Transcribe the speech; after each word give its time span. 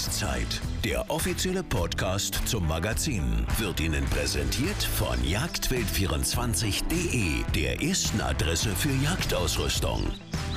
Jagdzeit. 0.00 0.62
Der 0.82 1.10
offizielle 1.10 1.62
Podcast 1.62 2.48
zum 2.48 2.66
Magazin 2.66 3.46
wird 3.58 3.80
Ihnen 3.80 4.06
präsentiert 4.06 4.82
von 4.82 5.18
jagdwild24.de, 5.18 7.44
der 7.54 7.82
ersten 7.82 8.22
Adresse 8.22 8.70
für 8.70 8.88
Jagdausrüstung. 9.04 10.02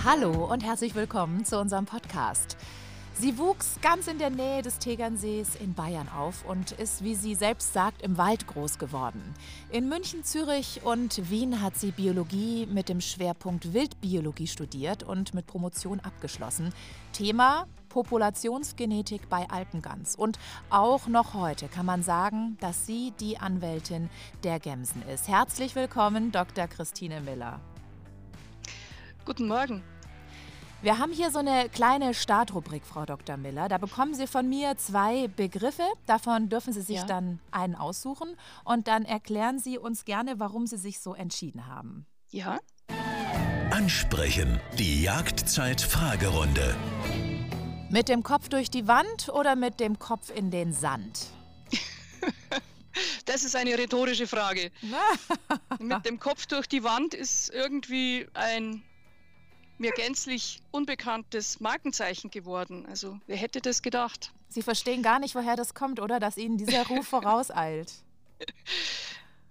Hallo 0.06 0.46
und 0.46 0.64
herzlich 0.64 0.96
willkommen 0.96 1.44
zu 1.44 1.60
unserem 1.60 1.86
Podcast. 1.86 2.56
Sie 3.16 3.38
wuchs 3.38 3.79
ganz 3.82 4.07
in 4.07 4.18
der 4.18 4.29
Nähe 4.29 4.61
des 4.61 4.79
Tegernsees 4.79 5.55
in 5.55 5.73
Bayern 5.73 6.07
auf 6.07 6.46
und 6.46 6.71
ist, 6.71 7.04
wie 7.04 7.16
sie 7.16 7.36
selbst 7.36 7.73
sagt, 7.73 8.02
im 8.02 8.18
Wald 8.18 8.48
groß 8.48 8.80
geworden. 8.80 9.21
In 9.70 9.89
München, 9.89 10.23
Zürich 10.23 10.80
und 10.86 11.30
Wien 11.30 11.62
hat 11.62 11.75
sie 11.75 11.91
Biologie 11.91 12.66
mit 12.66 12.88
dem 12.88 13.02
Schwerpunkt 13.02 13.73
Wildbiologie 13.73 14.48
studiert 14.48 15.04
und 15.04 15.34
mit 15.34 15.48
Promotion 15.48 16.00
abgeschlossen. 16.00 16.73
Thema 17.12 17.68
Populationsgenetik 17.94 19.30
bei 19.30 19.48
Alpengans. 19.50 20.16
Und 20.16 20.40
auch 20.72 21.08
noch 21.08 21.36
heute 21.36 21.67
kann 21.67 21.86
man 21.86 22.02
sagen, 22.02 22.58
dass 22.59 22.88
sie 22.88 23.13
die 23.20 23.38
Anwältin 23.38 24.09
der 24.44 24.59
Gemsen 24.59 25.04
ist. 25.08 25.27
Herzlich 25.27 25.76
willkommen, 25.76 26.31
Dr. 26.31 26.67
Christine 26.67 27.22
Miller. 27.22 27.62
Guten 29.26 29.48
Morgen. 29.48 29.84
Wir 30.81 30.98
haben 30.98 31.14
hier 31.14 31.31
so 31.31 31.40
eine 31.40 31.70
kleine 31.70 32.14
Startrubrik, 32.14 32.84
Frau 32.84 33.05
Dr. 33.05 33.38
Miller. 33.38 33.70
Da 33.70 33.77
bekommen 33.77 34.16
Sie 34.16 34.28
von 34.28 34.50
mir 34.50 34.75
zwei 34.75 35.30
Begriffe. 35.30 35.84
Davon 36.08 36.50
dürfen 36.50 36.73
Sie 36.73 36.81
sich 36.81 36.98
ja. 36.98 37.05
dann 37.05 37.39
einen 37.52 37.75
aussuchen. 37.75 38.36
Und 38.66 38.89
dann 38.89 39.05
erklären 39.05 39.59
Sie 39.59 39.78
uns 39.78 40.03
gerne, 40.03 40.39
warum 40.39 40.67
Sie 40.67 40.78
sich 40.78 41.00
so 41.00 41.14
entschieden 41.14 41.67
haben. 41.67 42.05
Ja. 42.31 42.59
Ansprechen. 43.70 44.59
Die 44.78 45.03
Jagdzeit-Fragerunde. 45.03 46.75
Mit 47.93 48.09
dem 48.09 48.23
Kopf 48.23 48.49
durch 48.49 48.71
die 48.71 48.88
Wand 48.88 49.29
oder 49.29 49.55
mit 49.55 49.79
dem 49.79 49.99
Kopf 49.99 50.31
in 50.35 50.49
den 50.49 50.73
Sand? 50.73 51.27
Das 53.25 53.44
ist 53.44 53.55
eine 53.55 53.77
rhetorische 53.77 54.25
Frage. 54.25 54.72
mit 55.80 56.03
dem 56.03 56.19
Kopf 56.19 56.47
durch 56.47 56.67
die 56.67 56.83
Wand 56.83 57.13
ist 57.13 57.52
irgendwie 57.52 58.27
ein 58.33 58.81
mir 59.77 59.91
gänzlich 59.91 60.61
unbekanntes 60.72 61.59
Markenzeichen 61.59 62.31
geworden. 62.31 62.88
Also 62.88 63.19
wer 63.27 63.38
hätte 63.38 63.61
das 63.61 63.83
gedacht? 63.83 64.31
Sie 64.50 64.63
verstehen 64.63 65.03
gar 65.03 65.19
nicht, 65.19 65.35
woher 65.35 65.55
das 65.55 65.75
kommt, 65.75 66.00
oder? 66.00 66.19
Dass 66.19 66.38
Ihnen 66.38 66.57
dieser 66.57 66.88
Ruf 66.88 67.07
vorauseilt. 67.09 67.94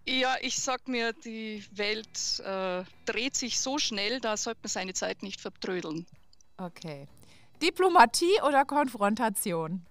Ja, 0.04 0.34
ich 0.40 0.56
sag 0.56 0.88
mir, 0.88 1.12
die 1.12 1.64
Welt 1.70 2.40
äh, 2.40 2.82
dreht 3.04 3.36
sich 3.36 3.60
so 3.60 3.78
schnell, 3.78 4.20
da 4.20 4.36
sollte 4.36 4.62
man 4.64 4.68
seine 4.68 4.94
Zeit 4.94 5.22
nicht 5.22 5.40
vertrödeln. 5.40 6.06
Okay. 6.56 7.06
Diplomatie 7.62 8.40
oder 8.46 8.64
Konfrontation? 8.64 9.86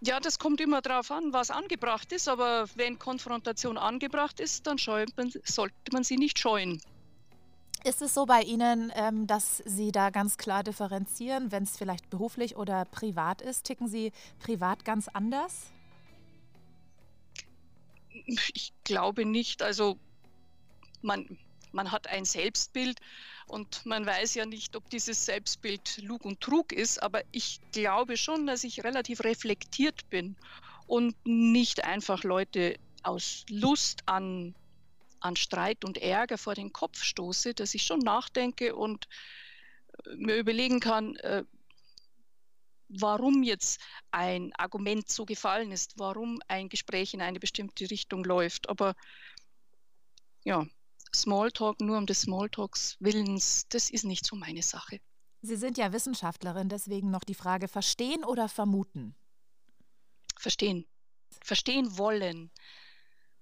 Ja, 0.00 0.20
das 0.20 0.38
kommt 0.38 0.60
immer 0.60 0.80
darauf 0.82 1.10
an, 1.10 1.32
was 1.32 1.50
angebracht 1.50 2.12
ist. 2.12 2.28
Aber 2.28 2.66
wenn 2.76 2.98
Konfrontation 2.98 3.76
angebracht 3.76 4.40
ist, 4.40 4.66
dann 4.66 4.76
man, 5.16 5.32
sollte 5.44 5.74
man 5.92 6.04
sie 6.04 6.16
nicht 6.16 6.38
scheuen. 6.38 6.80
Ist 7.84 8.02
es 8.02 8.14
so 8.14 8.26
bei 8.26 8.42
Ihnen, 8.42 8.92
ähm, 8.94 9.26
dass 9.26 9.58
Sie 9.64 9.92
da 9.92 10.10
ganz 10.10 10.38
klar 10.38 10.62
differenzieren, 10.64 11.52
wenn 11.52 11.62
es 11.62 11.76
vielleicht 11.76 12.10
beruflich 12.10 12.56
oder 12.56 12.84
privat 12.84 13.40
ist? 13.40 13.64
Ticken 13.64 13.88
Sie 13.88 14.12
privat 14.40 14.84
ganz 14.84 15.08
anders? 15.08 15.70
Ich 18.54 18.72
glaube 18.84 19.24
nicht. 19.24 19.62
Also 19.62 19.98
man, 21.02 21.38
man 21.72 21.92
hat 21.92 22.08
ein 22.08 22.24
Selbstbild 22.24 23.00
und 23.46 23.86
man 23.86 24.04
weiß 24.04 24.34
ja 24.34 24.46
nicht, 24.46 24.76
ob 24.76 24.88
dieses 24.90 25.24
Selbstbild 25.24 25.98
Lug 26.02 26.24
und 26.24 26.40
Trug 26.40 26.72
ist, 26.72 27.02
aber 27.02 27.22
ich 27.32 27.60
glaube 27.72 28.16
schon, 28.16 28.46
dass 28.46 28.64
ich 28.64 28.84
relativ 28.84 29.24
reflektiert 29.24 30.08
bin 30.10 30.36
und 30.86 31.14
nicht 31.24 31.84
einfach 31.84 32.24
Leute 32.24 32.76
aus 33.02 33.44
Lust 33.48 34.02
an 34.06 34.54
an 35.20 35.36
Streit 35.36 35.84
und 35.84 35.98
Ärger 35.98 36.38
vor 36.38 36.54
den 36.54 36.72
Kopf 36.72 37.02
stoße, 37.02 37.54
dass 37.54 37.74
ich 37.74 37.82
schon 37.82 38.00
nachdenke 38.00 38.74
und 38.74 39.08
äh, 40.04 40.14
mir 40.16 40.36
überlegen 40.36 40.80
kann, 40.80 41.16
äh, 41.16 41.44
warum 42.88 43.42
jetzt 43.42 43.80
ein 44.10 44.52
Argument 44.56 45.08
so 45.08 45.24
gefallen 45.24 45.72
ist, 45.72 45.98
warum 45.98 46.40
ein 46.48 46.68
Gespräch 46.68 47.14
in 47.14 47.22
eine 47.22 47.40
bestimmte 47.40 47.90
Richtung 47.90 48.24
läuft. 48.24 48.68
Aber 48.68 48.94
ja, 50.44 50.66
Smalltalk 51.20 51.80
nur 51.80 51.98
um 51.98 52.06
des 52.06 52.22
Smalltalks 52.22 52.96
Willens, 53.00 53.66
das 53.68 53.90
ist 53.90 54.04
nicht 54.04 54.26
so 54.26 54.36
meine 54.36 54.62
Sache. 54.62 55.00
Sie 55.42 55.56
sind 55.56 55.78
ja 55.78 55.92
Wissenschaftlerin, 55.92 56.68
deswegen 56.68 57.10
noch 57.10 57.24
die 57.24 57.34
Frage, 57.34 57.68
verstehen 57.68 58.24
oder 58.24 58.48
vermuten? 58.48 59.14
Verstehen. 60.38 60.86
Verstehen 61.42 61.98
wollen. 61.98 62.50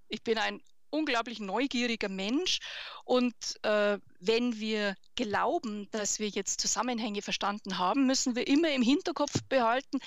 Ich 0.08 0.22
bin 0.22 0.38
ein 0.38 0.60
unglaublich 0.90 1.40
neugieriger 1.40 2.08
Mensch. 2.08 2.60
Und 3.04 3.34
äh, 3.62 3.98
wenn 4.20 4.58
wir 4.58 4.94
glauben, 5.16 5.88
dass 5.90 6.18
wir 6.18 6.28
jetzt 6.28 6.60
Zusammenhänge 6.60 7.22
verstanden 7.22 7.78
haben, 7.78 8.06
müssen 8.06 8.36
wir 8.36 8.46
immer 8.46 8.70
im 8.70 8.82
Hinterkopf 8.82 9.42
behalten, 9.48 9.98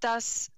dass 0.00 0.50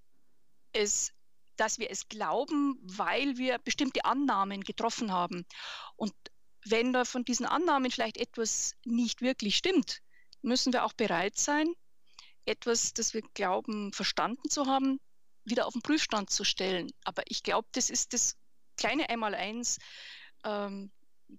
es 0.73 1.13
dass 1.59 1.79
wir 1.79 1.91
es 1.91 2.09
glauben, 2.09 2.79
weil 2.83 3.37
wir 3.37 3.59
bestimmte 3.59 4.05
Annahmen 4.05 4.63
getroffen 4.63 5.13
haben. 5.13 5.45
Und 5.97 6.15
wenn 6.65 6.93
da 6.93 7.05
von 7.05 7.25
diesen 7.25 7.47
Annahmen 7.47 7.91
vielleicht 7.91 8.17
etwas 8.17 8.75
nicht 8.85 9.21
wirklich 9.21 9.57
stimmt, 9.57 10.01
müssen 10.43 10.73
wir 10.73 10.85
auch 10.85 10.93
bereit 10.93 11.37
sein, 11.39 11.73
etwas, 12.47 12.95
das 12.95 13.13
wir 13.13 13.23
glauben, 13.35 13.93
verstanden 13.93 14.49
zu 14.49 14.67
haben, 14.67 15.01
wieder 15.45 15.67
auf 15.67 15.73
den 15.73 15.83
Prüfstand 15.83 16.31
zu 16.31 16.45
stellen. 16.45 16.91
Aber 17.05 17.23
ich 17.27 17.43
glaube, 17.43 17.69
das 17.73 17.91
ist 17.91 18.13
das 18.13 18.37
kleine 18.77 19.09
Einmaleins 19.09 19.79
ähm, 20.45 20.91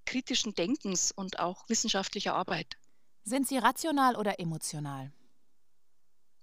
kritischen 0.05 0.53
Denkens 0.53 1.11
und 1.11 1.39
auch 1.39 1.63
wissenschaftlicher 1.67 2.35
Arbeit. 2.35 2.75
Sind 3.23 3.47
Sie 3.47 3.57
rational 3.57 4.15
oder 4.15 4.39
emotional? 4.39 5.11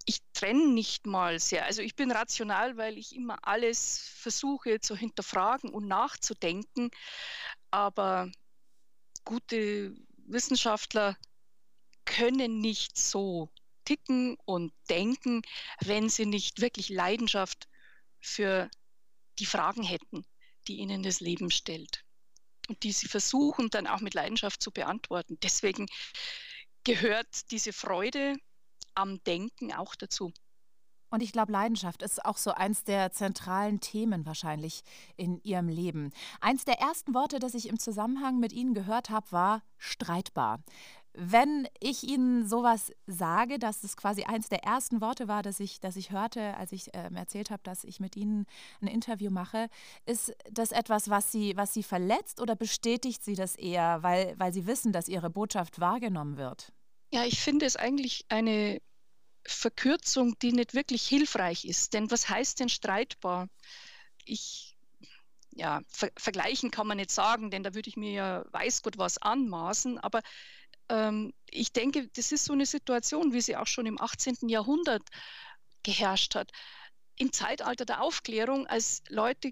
Ich 0.06 0.20
trenne 0.32 0.68
nicht 0.68 1.06
mal 1.06 1.38
sehr. 1.38 1.66
Also 1.66 1.82
ich 1.82 1.96
bin 1.96 2.10
rational, 2.10 2.76
weil 2.76 2.96
ich 2.96 3.14
immer 3.14 3.38
alles 3.42 3.98
versuche 3.98 4.80
zu 4.80 4.96
hinterfragen 4.96 5.70
und 5.70 5.86
nachzudenken. 5.86 6.90
Aber 7.70 8.30
gute 9.24 9.94
Wissenschaftler 10.16 11.16
können 12.06 12.60
nicht 12.60 12.96
so 12.96 13.50
ticken 13.84 14.36
und 14.46 14.72
denken, 14.88 15.42
wenn 15.80 16.08
sie 16.08 16.26
nicht 16.26 16.60
wirklich 16.60 16.88
Leidenschaft 16.88 17.68
für 18.20 18.70
die 19.38 19.46
Fragen 19.46 19.82
hätten 19.82 20.24
die 20.68 20.78
ihnen 20.78 21.02
das 21.02 21.20
Leben 21.20 21.50
stellt 21.50 22.04
und 22.68 22.82
die 22.82 22.92
sie 22.92 23.08
versuchen 23.08 23.70
dann 23.70 23.86
auch 23.86 24.00
mit 24.00 24.14
Leidenschaft 24.14 24.62
zu 24.62 24.70
beantworten. 24.70 25.38
Deswegen 25.42 25.86
gehört 26.84 27.50
diese 27.50 27.72
Freude 27.72 28.36
am 28.96 29.22
Denken 29.24 29.72
auch 29.72 29.94
dazu. 29.94 30.32
Und 31.10 31.22
ich 31.22 31.32
glaube, 31.32 31.52
Leidenschaft 31.52 32.02
ist 32.02 32.24
auch 32.24 32.36
so 32.36 32.50
eins 32.50 32.82
der 32.82 33.12
zentralen 33.12 33.80
Themen 33.80 34.26
wahrscheinlich 34.26 34.82
in 35.16 35.40
Ihrem 35.44 35.68
Leben. 35.68 36.10
Eins 36.40 36.64
der 36.64 36.80
ersten 36.80 37.14
Worte, 37.14 37.38
das 37.38 37.54
ich 37.54 37.68
im 37.68 37.78
Zusammenhang 37.78 38.40
mit 38.40 38.52
Ihnen 38.52 38.74
gehört 38.74 39.08
habe, 39.08 39.30
war 39.30 39.62
streitbar. 39.78 40.58
Wenn 41.14 41.66
ich 41.80 42.02
Ihnen 42.02 42.46
sowas 42.46 42.92
sage, 43.06 43.58
dass 43.58 43.82
es 43.84 43.96
quasi 43.96 44.24
eins 44.24 44.50
der 44.50 44.64
ersten 44.64 45.00
Worte 45.00 45.28
war, 45.28 45.42
das 45.42 45.60
ich, 45.60 45.80
das 45.80 45.96
ich 45.96 46.10
hörte, 46.10 46.54
als 46.58 46.72
ich 46.72 46.92
äh, 46.92 47.08
erzählt 47.14 47.50
habe, 47.50 47.62
dass 47.62 47.84
ich 47.84 48.00
mit 48.00 48.16
Ihnen 48.16 48.44
ein 48.82 48.88
Interview 48.88 49.30
mache, 49.30 49.68
ist 50.04 50.34
das 50.50 50.72
etwas, 50.72 51.08
was 51.08 51.32
Sie, 51.32 51.56
was 51.56 51.72
Sie 51.72 51.82
verletzt 51.82 52.42
oder 52.42 52.56
bestätigt 52.56 53.24
Sie 53.24 53.34
das 53.34 53.56
eher, 53.56 54.02
weil, 54.02 54.34
weil 54.38 54.52
Sie 54.52 54.66
wissen, 54.66 54.92
dass 54.92 55.08
Ihre 55.08 55.30
Botschaft 55.30 55.80
wahrgenommen 55.80 56.36
wird? 56.36 56.74
Ja, 57.12 57.24
ich 57.24 57.40
finde 57.40 57.66
es 57.66 57.76
eigentlich 57.76 58.24
eine 58.28 58.80
Verkürzung, 59.46 60.38
die 60.40 60.52
nicht 60.52 60.74
wirklich 60.74 61.06
hilfreich 61.06 61.64
ist. 61.64 61.94
Denn 61.94 62.10
was 62.10 62.28
heißt 62.28 62.60
denn 62.60 62.68
streitbar? 62.68 63.48
Ich 64.24 64.76
ja, 65.56 65.80
ver 65.88 66.10
vergleichen 66.18 66.70
kann 66.70 66.86
man 66.86 66.98
nicht 66.98 67.10
sagen, 67.10 67.50
denn 67.50 67.62
da 67.62 67.74
würde 67.74 67.88
ich 67.88 67.96
mir 67.96 68.12
ja 68.12 68.44
weiß 68.52 68.82
Gott 68.82 68.98
was 68.98 69.18
anmaßen, 69.18 69.98
aber 69.98 70.20
ähm, 70.88 71.32
ich 71.50 71.72
denke, 71.72 72.08
das 72.08 72.32
ist 72.32 72.44
so 72.44 72.52
eine 72.52 72.66
Situation, 72.66 73.32
wie 73.32 73.40
sie 73.40 73.56
auch 73.56 73.66
schon 73.66 73.86
im 73.86 74.00
18. 74.00 74.48
Jahrhundert 74.48 75.02
geherrscht 75.82 76.34
hat. 76.34 76.50
Im 77.16 77.32
Zeitalter 77.32 77.86
der 77.86 78.02
Aufklärung, 78.02 78.66
als 78.66 79.02
Leute 79.08 79.50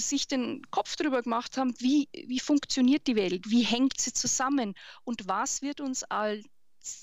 sich 0.00 0.28
den 0.28 0.62
Kopf 0.70 0.96
darüber 0.96 1.22
gemacht 1.22 1.56
haben, 1.56 1.74
wie, 1.80 2.08
wie 2.12 2.40
funktioniert 2.40 3.06
die 3.06 3.16
Welt, 3.16 3.50
wie 3.50 3.62
hängt 3.62 4.00
sie 4.00 4.12
zusammen 4.12 4.74
und 5.04 5.28
was 5.28 5.62
wird 5.62 5.80
uns 5.80 6.04
als 6.04 6.44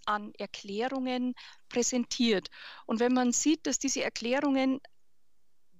an 0.06 0.34
Erklärungen 0.38 1.36
präsentiert. 1.70 2.50
Und 2.86 3.00
wenn 3.00 3.14
man 3.14 3.32
sieht, 3.34 3.68
dass 3.68 3.80
diese 3.80 4.04
Erklärungen 4.04 4.80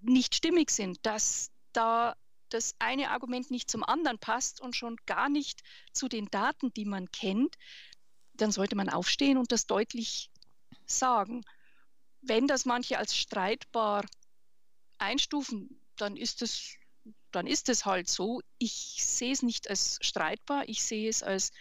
nicht 0.02 0.36
stimmig 0.36 0.70
sind, 0.72 1.00
dass 1.06 1.52
da 1.74 2.16
das 2.50 2.76
eine 2.80 3.10
Argument 3.12 3.50
nicht 3.52 3.72
zum 3.72 3.84
anderen 3.84 4.20
passt 4.20 4.62
und 4.62 4.76
schon 4.76 4.98
gar 5.06 5.30
nicht 5.30 5.62
zu 5.94 6.08
den 6.08 6.28
Daten, 6.28 6.72
die 6.74 6.86
man 6.86 7.12
kennt, 7.12 7.56
dann 8.34 8.52
sollte 8.52 8.76
man 8.76 8.90
aufstehen 8.90 9.38
und 9.38 9.52
das 9.52 9.66
deutlich 9.66 10.30
sagen. 10.86 11.44
wenn 12.22 12.48
das 12.48 12.66
manche 12.66 12.98
als 12.98 13.16
streitbar 13.16 14.06
einstufen, 14.98 15.82
dann 15.98 16.18
ist 16.18 16.42
es 16.42 16.76
dann 17.36 17.48
ist 17.48 17.70
es 17.70 17.86
halt 17.86 18.10
so. 18.10 18.42
Ich 18.58 18.98
sehe 19.00 19.34
es 19.34 19.42
nicht 19.42 19.70
als 19.70 20.00
streitbar, 20.02 20.68
ich 20.68 20.84
sehe 20.84 21.10
es 21.10 21.22
als 21.22 21.52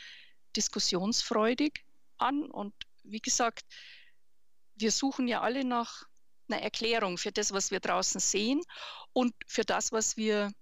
diskussionsfreudig 0.56 1.84
an. 2.18 2.44
Und 2.50 2.74
wie 3.02 3.20
gesagt, 3.20 3.64
wir 4.76 4.92
suchen 4.92 5.26
ja 5.26 5.40
alle 5.40 5.64
nach 5.64 6.04
einer 6.48 6.62
Erklärung 6.62 7.18
für 7.18 7.32
das, 7.32 7.52
was 7.52 7.70
wir 7.70 7.80
draußen 7.80 8.20
sehen 8.20 8.62
und 9.12 9.34
für 9.46 9.64
das, 9.64 9.92
was 9.92 10.16
wir 10.16 10.52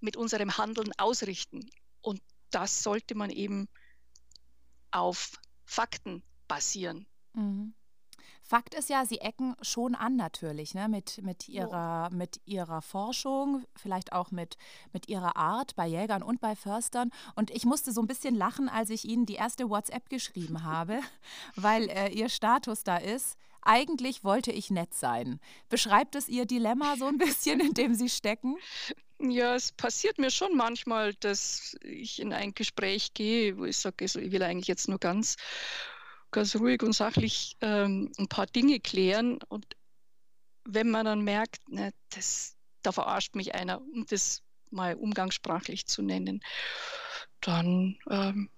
mit 0.00 0.16
unserem 0.16 0.56
Handeln 0.58 0.92
ausrichten. 0.96 1.68
Und 2.00 2.20
das 2.50 2.82
sollte 2.82 3.14
man 3.14 3.30
eben 3.30 3.68
auf 4.90 5.32
Fakten 5.64 6.22
basieren. 6.46 7.06
Mhm. 7.34 7.74
Fakt 8.52 8.74
ist 8.74 8.90
ja, 8.90 9.06
Sie 9.06 9.16
ecken 9.16 9.56
schon 9.62 9.94
an 9.94 10.16
natürlich, 10.16 10.74
ne? 10.74 10.86
mit, 10.86 11.22
mit, 11.22 11.48
ihrer, 11.48 12.10
mit 12.10 12.38
ihrer 12.44 12.82
Forschung, 12.82 13.64
vielleicht 13.74 14.12
auch 14.12 14.30
mit, 14.30 14.58
mit 14.92 15.08
ihrer 15.08 15.38
Art 15.38 15.74
bei 15.74 15.86
Jägern 15.86 16.22
und 16.22 16.42
bei 16.42 16.54
Förstern. 16.54 17.12
Und 17.34 17.50
ich 17.50 17.64
musste 17.64 17.92
so 17.92 18.02
ein 18.02 18.06
bisschen 18.06 18.34
lachen, 18.34 18.68
als 18.68 18.90
ich 18.90 19.06
Ihnen 19.06 19.24
die 19.24 19.36
erste 19.36 19.70
WhatsApp 19.70 20.10
geschrieben 20.10 20.64
habe, 20.64 21.00
weil 21.56 21.88
äh, 21.88 22.10
Ihr 22.10 22.28
Status 22.28 22.84
da 22.84 22.98
ist. 22.98 23.38
Eigentlich 23.62 24.22
wollte 24.22 24.52
ich 24.52 24.70
nett 24.70 24.92
sein. 24.92 25.40
Beschreibt 25.70 26.14
es 26.14 26.28
Ihr 26.28 26.44
Dilemma 26.44 26.96
so 26.98 27.06
ein 27.06 27.16
bisschen, 27.16 27.58
in 27.58 27.72
dem 27.72 27.94
Sie 27.94 28.10
stecken? 28.10 28.58
Ja, 29.18 29.54
es 29.54 29.72
passiert 29.72 30.18
mir 30.18 30.30
schon 30.30 30.58
manchmal, 30.58 31.14
dass 31.14 31.74
ich 31.80 32.20
in 32.20 32.34
ein 32.34 32.52
Gespräch 32.52 33.14
gehe, 33.14 33.56
wo 33.56 33.64
ich 33.64 33.78
sage, 33.78 34.04
also 34.04 34.18
ich 34.20 34.30
will 34.30 34.42
eigentlich 34.42 34.68
jetzt 34.68 34.90
nur 34.90 34.98
ganz 34.98 35.38
ganz 36.32 36.56
ruhig 36.56 36.82
und 36.82 36.94
sachlich 36.94 37.56
ähm, 37.60 38.10
ein 38.18 38.28
paar 38.28 38.46
Dinge 38.46 38.80
klären. 38.80 39.38
Und 39.48 39.66
wenn 40.64 40.90
man 40.90 41.04
dann 41.04 41.22
merkt, 41.22 41.68
ne, 41.68 41.92
das, 42.10 42.56
da 42.82 42.92
verarscht 42.92 43.34
mich 43.34 43.54
einer, 43.54 43.80
um 43.80 44.06
das 44.06 44.42
mal 44.70 44.94
umgangssprachlich 44.94 45.86
zu 45.86 46.02
nennen, 46.02 46.40
dann 47.40 47.98
ähm, 48.10 48.50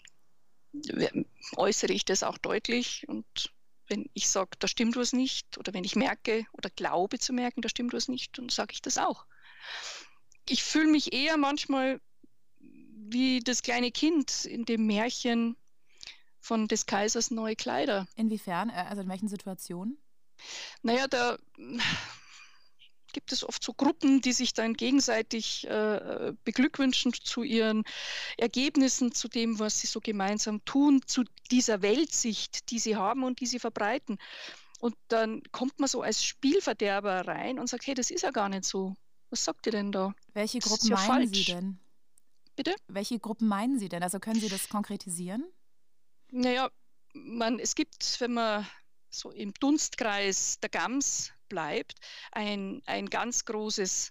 äußere 1.57 1.93
ich 1.93 2.05
das 2.05 2.23
auch 2.23 2.39
deutlich. 2.39 3.07
Und 3.09 3.53
wenn 3.89 4.09
ich 4.15 4.29
sage, 4.29 4.51
da 4.59 4.69
stimmt 4.69 4.97
was 4.97 5.13
nicht, 5.13 5.59
oder 5.59 5.75
wenn 5.75 5.85
ich 5.85 5.97
merke 5.97 6.47
oder 6.53 6.71
glaube 6.71 7.19
zu 7.19 7.33
merken, 7.33 7.63
da 7.63 7.69
stimmt 7.69 7.93
was 7.93 8.09
nicht, 8.09 8.39
dann 8.39 8.49
sage 8.49 8.73
ich 8.73 8.83
das 8.83 8.99
auch. 8.99 9.27
Ich 10.49 10.63
fühle 10.63 10.91
mich 10.91 11.13
eher 11.13 11.37
manchmal 11.37 12.01
wie 13.07 13.41
das 13.41 13.63
kleine 13.63 13.91
Kind 13.91 14.45
in 14.45 14.65
dem 14.65 14.87
Märchen, 14.87 15.57
von 16.45 16.69
des 16.69 16.87
Kaisers 16.87 17.31
neue 17.31 17.57
Kleider. 17.57 18.07
Inwiefern? 18.17 18.69
Äh, 18.69 18.85
also 18.89 19.03
in 19.03 19.09
welchen 19.09 19.29
Situationen? 19.29 19.99
Naja, 20.83 21.09
da 21.09 21.39
gibt 23.13 23.33
es 23.33 23.45
oft 23.45 23.63
so 23.63 23.73
Gruppen, 23.73 24.21
die 24.21 24.33
sich 24.33 24.53
dann 24.53 24.75
gegenseitig 24.75 25.67
äh, 25.69 26.33
beglückwünschen 26.45 27.13
zu 27.15 27.43
ihren 27.43 27.85
Ergebnissen, 28.37 29.13
zu 29.13 29.29
dem, 29.29 29.59
was 29.59 29.81
sie 29.81 29.87
so 29.87 30.01
gemeinsam 30.01 30.63
tun, 30.65 31.01
zu 31.07 31.25
dieser 31.51 31.81
Weltsicht, 31.81 32.71
die 32.71 32.79
sie 32.79 32.97
haben 32.97 33.23
und 33.23 33.41
die 33.41 33.47
sie 33.47 33.61
verbreiten. 33.61 34.19
Und 34.81 34.97
dann 35.09 35.43
kommt 35.51 35.79
man 35.79 35.89
so 35.89 36.03
als 36.03 36.25
Spielverderber 36.25 37.27
rein 37.27 37.59
und 37.59 37.69
sagt, 37.69 37.87
hey, 37.87 37.95
das 37.95 38.11
ist 38.11 38.23
ja 38.23 38.33
gar 38.33 38.51
nicht 38.51 38.65
so. 38.65 38.95
Was 39.31 39.45
sagt 39.45 39.67
ihr 39.67 39.73
denn 39.73 39.93
da? 39.93 40.15
Welche 40.35 40.59
Gruppen 40.59 40.89
ja 40.89 40.97
meinen 40.97 41.07
falsch. 41.07 41.47
Sie 41.47 41.53
denn? 41.53 41.79
Bitte? 42.57 42.75
Welche 42.89 43.19
Gruppen 43.19 43.49
meinen 43.49 43.79
Sie 43.79 43.89
denn? 43.89 44.03
Also 44.03 44.19
können 44.19 44.41
Sie 44.41 44.49
das 44.49 44.69
konkretisieren? 44.69 45.45
Naja, 46.37 46.69
man, 47.13 47.61
es 47.61 47.77
gibt, 47.77 48.21
wenn 48.21 48.35
man 48.35 48.67
so 49.09 49.31
im 49.31 49.55
Dunstkreis 49.55 50.59
der 50.59 50.69
Gams 50.69 51.31
bleibt, 51.49 52.01
ein, 52.33 52.83
ein 52.87 53.09
ganz 53.09 53.45
großes 53.45 54.11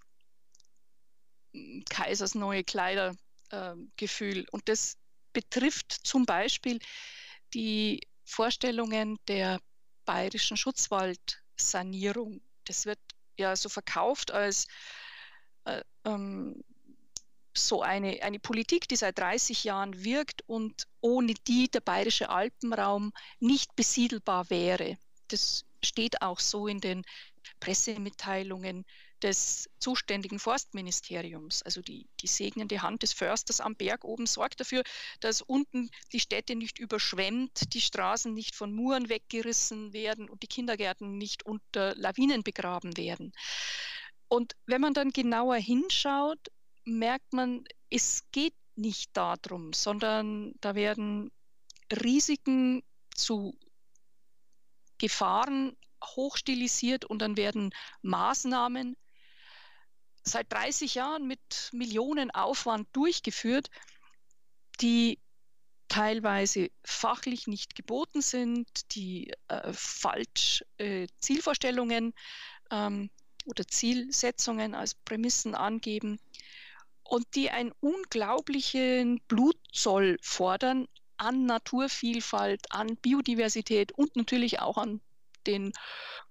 hm, 1.53 1.83
Kaisers 1.89 2.33
neue 2.33 2.63
Kleider 2.63 3.13
äh, 3.49 3.75
Gefühl. 3.97 4.45
Und 4.51 4.69
das 4.69 4.95
betrifft 5.33 5.91
zum 5.91 6.25
Beispiel 6.25 6.79
die 7.53 8.07
Vorstellungen 8.23 9.17
der 9.27 9.59
bayerischen 10.05 10.55
Schutzwaldsanierung. 10.55 12.39
Das 12.63 12.85
wird 12.85 12.99
ja 13.37 13.53
so 13.57 13.67
verkauft 13.67 14.31
als 14.31 14.67
äh, 15.65 15.83
ähm, 16.05 16.63
so 17.67 17.81
eine, 17.81 18.21
eine 18.23 18.39
Politik, 18.39 18.87
die 18.87 18.95
seit 18.95 19.17
30 19.19 19.63
Jahren 19.63 20.03
wirkt 20.03 20.41
und 20.47 20.87
ohne 21.01 21.33
die 21.47 21.69
der 21.69 21.81
bayerische 21.81 22.29
Alpenraum 22.29 23.11
nicht 23.39 23.75
besiedelbar 23.75 24.49
wäre. 24.49 24.97
Das 25.27 25.65
steht 25.83 26.21
auch 26.21 26.39
so 26.39 26.67
in 26.67 26.79
den 26.79 27.03
Pressemitteilungen 27.59 28.85
des 29.23 29.69
zuständigen 29.79 30.37
Forstministeriums. 30.37 31.63
Also 31.63 31.81
die, 31.81 32.07
die 32.19 32.27
segnende 32.27 32.81
Hand 32.81 33.03
des 33.03 33.13
Försters 33.13 33.61
am 33.61 33.75
Berg 33.75 34.03
oben 34.03 34.25
sorgt 34.25 34.59
dafür, 34.59 34.83
dass 35.21 35.41
unten 35.41 35.89
die 36.11 36.19
Städte 36.19 36.55
nicht 36.55 36.77
überschwemmt, 36.77 37.73
die 37.73 37.81
Straßen 37.81 38.33
nicht 38.33 38.53
von 38.55 38.73
Muren 38.73 39.09
weggerissen 39.09 39.93
werden 39.93 40.29
und 40.29 40.43
die 40.43 40.47
Kindergärten 40.47 41.17
nicht 41.17 41.45
unter 41.45 41.95
Lawinen 41.95 42.43
begraben 42.43 42.97
werden. 42.97 43.31
Und 44.27 44.55
wenn 44.65 44.81
man 44.81 44.93
dann 44.93 45.11
genauer 45.11 45.55
hinschaut, 45.55 46.49
merkt 46.85 47.33
man, 47.33 47.63
es 47.89 48.23
geht 48.31 48.55
nicht 48.75 49.15
darum, 49.15 49.73
sondern 49.73 50.53
da 50.61 50.75
werden 50.75 51.31
Risiken 51.91 52.83
zu 53.15 53.57
Gefahren 54.97 55.75
hochstilisiert 56.03 57.05
und 57.05 57.19
dann 57.19 57.37
werden 57.37 57.73
Maßnahmen 58.01 58.95
seit 60.23 60.51
30 60.51 60.95
Jahren 60.95 61.27
mit 61.27 61.69
Millionen 61.73 62.31
Aufwand 62.31 62.87
durchgeführt, 62.93 63.69
die 64.81 65.19
teilweise 65.89 66.69
fachlich 66.83 67.47
nicht 67.47 67.75
geboten 67.75 68.21
sind, 68.21 68.67
die 68.95 69.31
äh, 69.47 69.73
falsch 69.73 70.63
äh, 70.77 71.07
Zielvorstellungen 71.19 72.13
ähm, 72.71 73.09
oder 73.45 73.67
Zielsetzungen 73.67 74.73
als 74.73 74.95
Prämissen 74.95 75.53
angeben 75.53 76.19
und 77.03 77.25
die 77.35 77.49
einen 77.49 77.73
unglaublichen 77.79 79.21
Blutzoll 79.27 80.17
fordern 80.21 80.87
an 81.17 81.45
Naturvielfalt, 81.45 82.71
an 82.71 82.97
Biodiversität 82.97 83.91
und 83.93 84.15
natürlich 84.15 84.59
auch 84.59 84.77
an 84.77 85.01
den 85.45 85.73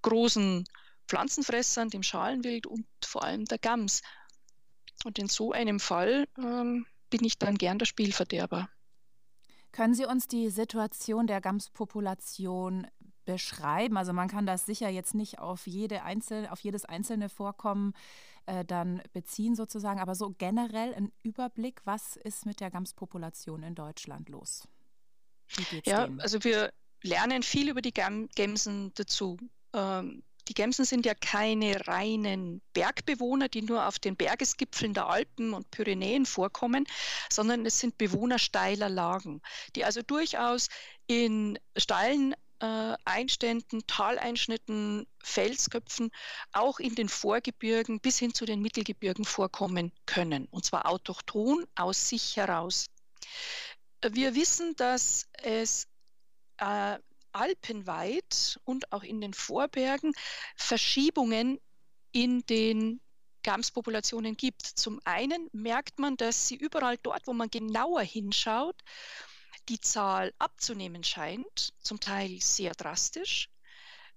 großen 0.02 0.64
Pflanzenfressern, 1.08 1.90
dem 1.90 2.02
Schalenwild 2.02 2.66
und 2.66 2.86
vor 3.04 3.24
allem 3.24 3.44
der 3.44 3.58
Gams. 3.58 4.02
Und 5.04 5.18
in 5.18 5.28
so 5.28 5.52
einem 5.52 5.80
Fall 5.80 6.26
ähm, 6.38 6.86
bin 7.10 7.24
ich 7.24 7.38
dann 7.38 7.58
gern 7.58 7.78
der 7.78 7.86
Spielverderber. 7.86 8.68
Können 9.72 9.94
Sie 9.94 10.04
uns 10.04 10.26
die 10.26 10.50
Situation 10.50 11.26
der 11.26 11.40
Gamspopulation 11.40 12.86
beschreiben? 13.24 13.96
Also 13.96 14.12
man 14.12 14.28
kann 14.28 14.46
das 14.46 14.66
sicher 14.66 14.88
jetzt 14.88 15.14
nicht 15.14 15.38
auf, 15.38 15.66
jede 15.66 16.02
einzelne, 16.02 16.50
auf 16.52 16.60
jedes 16.60 16.84
einzelne 16.84 17.28
Vorkommen 17.28 17.94
äh, 18.46 18.64
dann 18.64 19.02
beziehen 19.12 19.54
sozusagen, 19.54 20.00
aber 20.00 20.14
so 20.14 20.34
generell 20.36 20.94
ein 20.94 21.12
Überblick, 21.22 21.80
was 21.84 22.16
ist 22.16 22.46
mit 22.46 22.60
der 22.60 22.70
Gamspopulation 22.70 23.62
in 23.62 23.74
Deutschland 23.74 24.28
los? 24.28 24.68
ja, 25.84 26.06
denen? 26.06 26.20
also 26.20 26.42
wir 26.44 26.72
lernen 27.02 27.42
viel 27.42 27.68
über 27.68 27.82
die 27.82 27.92
Gam 27.92 28.28
Gemsen 28.34 28.92
dazu. 28.94 29.36
Ähm, 29.74 30.22
die 30.48 30.54
Gemsen 30.54 30.84
sind 30.84 31.06
ja 31.06 31.14
keine 31.14 31.86
reinen 31.86 32.60
Bergbewohner, 32.72 33.48
die 33.48 33.62
nur 33.62 33.86
auf 33.86 33.98
den 33.98 34.16
Bergesgipfeln 34.16 34.92
der 34.92 35.06
Alpen 35.06 35.54
und 35.54 35.70
Pyrenäen 35.70 36.26
vorkommen, 36.26 36.84
sondern 37.30 37.64
es 37.64 37.78
sind 37.78 37.96
Bewohner 37.96 38.40
steiler 38.40 38.88
Lagen, 38.88 39.40
die 39.76 39.84
also 39.84 40.02
durchaus 40.02 40.68
in 41.06 41.58
steilen 41.76 42.34
äh, 42.62 42.96
Einständen, 43.04 43.84
Taleinschnitten, 43.86 45.06
Felsköpfen 45.22 46.10
auch 46.52 46.78
in 46.78 46.94
den 46.94 47.08
Vorgebirgen 47.08 48.00
bis 48.00 48.18
hin 48.18 48.34
zu 48.34 48.46
den 48.46 48.62
Mittelgebirgen 48.62 49.24
vorkommen 49.24 49.92
können, 50.06 50.46
und 50.46 50.64
zwar 50.64 50.86
autochthon 50.86 51.66
aus 51.74 52.08
sich 52.08 52.36
heraus. 52.36 52.86
Wir 54.08 54.34
wissen, 54.34 54.76
dass 54.76 55.26
es 55.42 55.88
äh, 56.58 56.98
alpenweit 57.32 58.60
und 58.64 58.92
auch 58.92 59.02
in 59.02 59.20
den 59.20 59.34
Vorbergen 59.34 60.12
Verschiebungen 60.54 61.58
in 62.12 62.46
den 62.46 63.00
Gamspopulationen 63.42 64.36
gibt. 64.36 64.62
Zum 64.62 65.00
einen 65.04 65.48
merkt 65.52 65.98
man, 65.98 66.16
dass 66.16 66.46
sie 66.46 66.54
überall 66.54 66.96
dort, 67.02 67.26
wo 67.26 67.32
man 67.32 67.50
genauer 67.50 68.02
hinschaut, 68.02 68.76
die 69.68 69.80
Zahl 69.80 70.32
abzunehmen 70.38 71.04
scheint, 71.04 71.72
zum 71.80 72.00
Teil 72.00 72.40
sehr 72.40 72.72
drastisch, 72.72 73.48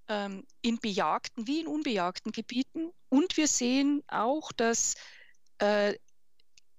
ähm, 0.07 0.45
in 0.61 0.79
bejagten 0.79 1.47
wie 1.47 1.61
in 1.61 1.67
unbejagten 1.67 2.31
Gebieten. 2.31 2.91
Und 3.09 3.37
wir 3.37 3.47
sehen 3.47 4.03
auch, 4.07 4.51
dass 4.51 4.95
äh, 5.59 5.95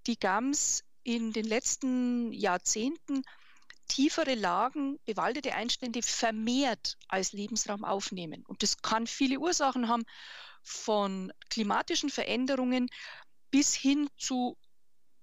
die 0.06 0.18
Gams 0.18 0.84
in 1.02 1.32
den 1.32 1.44
letzten 1.44 2.32
Jahrzehnten 2.32 3.22
tiefere 3.88 4.34
Lagen, 4.34 4.98
bewaldete 5.04 5.54
Einstände 5.54 6.02
vermehrt 6.02 6.96
als 7.08 7.32
Lebensraum 7.32 7.84
aufnehmen. 7.84 8.44
Und 8.46 8.62
das 8.62 8.82
kann 8.82 9.06
viele 9.06 9.38
Ursachen 9.38 9.88
haben, 9.88 10.04
von 10.62 11.32
klimatischen 11.48 12.10
Veränderungen 12.10 12.88
bis 13.52 13.74
hin 13.74 14.10
zu 14.18 14.56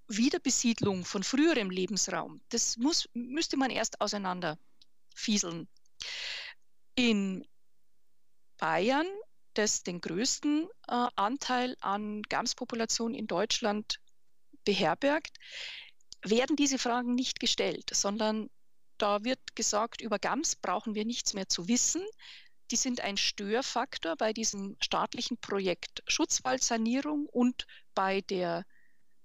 Wiederbesiedlung 0.08 1.06
von 1.06 1.24
früherem 1.24 1.70
Lebensraum. 1.70 2.42
Das 2.50 2.78
muss, 2.78 3.08
müsste 3.14 3.58
man 3.58 3.70
erst 3.70 4.02
auseinanderfieseln. 4.02 5.68
In 6.96 7.46
Bayern, 8.58 9.08
das 9.54 9.84
den 9.84 10.02
größten 10.02 10.68
äh, 10.88 11.08
Anteil 11.16 11.76
an 11.82 12.22
Gamspopulation 12.24 13.14
in 13.14 13.28
Deutschland 13.28 14.00
beherbergt, 14.64 15.38
werden 16.24 16.56
diese 16.56 16.80
Fragen 16.80 17.16
nicht 17.16 17.40
gestellt, 17.40 17.90
sondern 17.92 18.50
da 18.98 19.24
wird 19.24 19.56
gesagt, 19.56 20.02
über 20.02 20.20
Gams 20.20 20.56
brauchen 20.56 20.96
wir 20.96 21.06
nichts 21.06 21.34
mehr 21.34 21.50
zu 21.50 21.68
wissen. 21.68 22.02
Die 22.72 22.76
sind 22.76 23.02
ein 23.02 23.18
Störfaktor 23.18 24.16
bei 24.16 24.32
diesem 24.32 24.78
staatlichen 24.80 25.38
Projekt 25.38 26.04
Schutzwaldsanierung 26.08 27.26
und 27.26 27.68
bei 27.94 28.22
der 28.22 28.66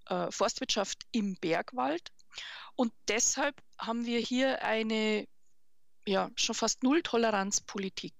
äh, 0.09 0.31
Forstwirtschaft 0.31 1.07
im 1.13 1.37
Bergwald. 1.37 2.11
Und 2.75 2.93
deshalb 3.09 3.61
haben 3.79 4.05
wir 4.07 4.19
hier 4.21 4.63
eine 4.63 5.27
ja, 6.07 6.31
schon 6.37 6.55
fast 6.55 6.83
Null-Toleranz-Politik. 6.83 8.15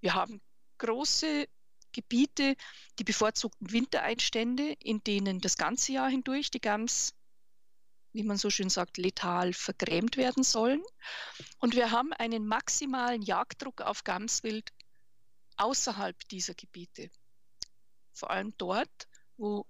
Wir 0.00 0.14
haben 0.14 0.40
große 0.78 1.46
Gebiete, 1.92 2.56
die 2.98 3.04
bevorzugten 3.04 3.70
Wintereinstände, 3.70 4.74
in 4.80 5.02
denen 5.04 5.40
das 5.40 5.56
ganze 5.56 5.92
Jahr 5.92 6.08
hindurch 6.08 6.50
die 6.50 6.60
Gams 6.60 7.14
wie 8.14 8.22
man 8.22 8.36
so 8.36 8.48
schön 8.48 8.70
sagt, 8.70 8.96
letal 8.96 9.52
vergrämt 9.52 10.16
werden 10.16 10.44
sollen. 10.44 10.82
Und 11.58 11.74
wir 11.74 11.90
haben 11.90 12.12
einen 12.12 12.46
maximalen 12.46 13.22
Jagddruck 13.22 13.82
auf 13.82 14.04
Gamswild 14.04 14.70
außerhalb 15.56 16.16
dieser 16.28 16.54
Gebiete. 16.54 17.10
Vor 18.12 18.30
allem 18.30 18.54
dort, 18.56 19.08
wo 19.36 19.66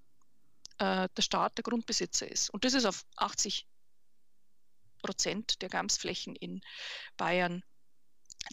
äh, 0.78 1.08
der 1.16 1.22
Staat 1.22 1.56
der 1.58 1.62
Grundbesitzer 1.62 2.30
ist. 2.30 2.50
Und 2.50 2.64
das 2.64 2.74
ist 2.74 2.84
auf 2.84 3.04
80 3.16 3.66
Prozent 5.02 5.60
der 5.62 5.68
Gamsflächen 5.68 6.34
in 6.34 6.60
Bayern 7.16 7.62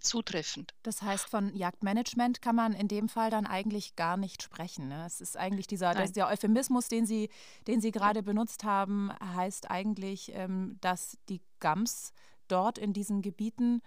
zutreffend. 0.02 0.74
Das 0.84 1.02
heißt, 1.02 1.26
von 1.26 1.54
Jagdmanagement 1.56 2.42
kann 2.42 2.56
man 2.56 2.74
in 2.74 2.88
dem 2.88 3.10
Fall 3.10 3.30
dann 3.30 3.46
eigentlich 3.46 3.96
gar 3.96 4.18
nicht 4.18 4.42
sprechen. 4.42 4.88
Ne? 4.88 5.06
Es 5.06 5.22
ist 5.22 5.38
eigentlich 5.38 5.68
dieser, 5.68 5.94
der 5.94 6.28
Euphemismus, 6.28 6.88
den 6.88 7.06
Sie, 7.06 7.30
den 7.68 7.82
Sie 7.82 7.92
gerade 7.92 8.24
benutzt 8.24 8.64
haben, 8.64 9.12
heißt 9.36 9.70
eigentlich, 9.70 10.32
ähm, 10.34 10.78
dass 10.82 11.18
die 11.30 11.42
Gams 11.60 12.14
dort 12.48 12.78
in 12.78 12.94
diesen 12.94 13.22
Gebieten 13.22 13.82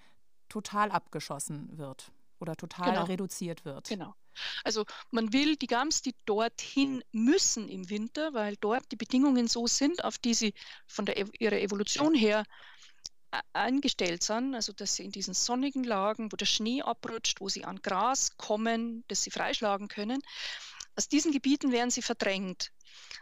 total 0.48 0.90
abgeschossen 0.90 1.76
wird 1.78 2.12
oder 2.38 2.56
total 2.56 2.92
genau. 2.92 3.04
reduziert 3.04 3.64
wird. 3.64 3.88
Genau. 3.88 4.14
Also 4.64 4.84
man 5.10 5.32
will 5.32 5.56
die 5.56 5.66
Gams, 5.66 6.02
die 6.02 6.14
dorthin 6.26 7.02
müssen 7.12 7.68
im 7.68 7.90
Winter, 7.90 8.34
weil 8.34 8.56
dort 8.56 8.90
die 8.92 8.96
Bedingungen 8.96 9.48
so 9.48 9.66
sind, 9.66 10.04
auf 10.04 10.18
die 10.18 10.34
sie 10.34 10.54
von 10.86 11.06
der, 11.06 11.16
ihrer 11.38 11.60
Evolution 11.60 12.14
her 12.14 12.44
eingestellt 13.52 14.22
sind, 14.22 14.54
also 14.54 14.72
dass 14.72 14.94
sie 14.96 15.04
in 15.04 15.10
diesen 15.10 15.34
sonnigen 15.34 15.84
Lagen, 15.84 16.30
wo 16.30 16.36
der 16.36 16.46
Schnee 16.46 16.82
abrutscht, 16.82 17.40
wo 17.40 17.48
sie 17.48 17.64
an 17.64 17.82
Gras 17.82 18.36
kommen, 18.36 19.04
das 19.08 19.22
sie 19.22 19.30
freischlagen 19.30 19.88
können, 19.88 20.20
aus 20.96 21.08
diesen 21.08 21.32
Gebieten 21.32 21.72
werden 21.72 21.90
sie 21.90 22.02
verdrängt. 22.02 22.70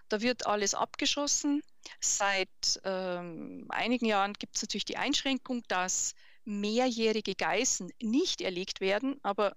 Da 0.09 0.21
wird 0.21 0.47
alles 0.47 0.75
abgeschossen. 0.75 1.63
Seit 2.01 2.49
ähm, 2.85 3.67
einigen 3.71 4.05
Jahren 4.05 4.35
gibt 4.35 4.57
es 4.57 4.63
natürlich 4.63 4.85
die 4.85 4.99
Einschränkung, 4.99 5.63
dass 5.69 6.15
mehrjährige 6.45 7.35
Geißen 7.35 7.91
nicht 8.03 8.43
erlegt 8.43 8.81
werden, 8.81 9.19
aber 9.23 9.57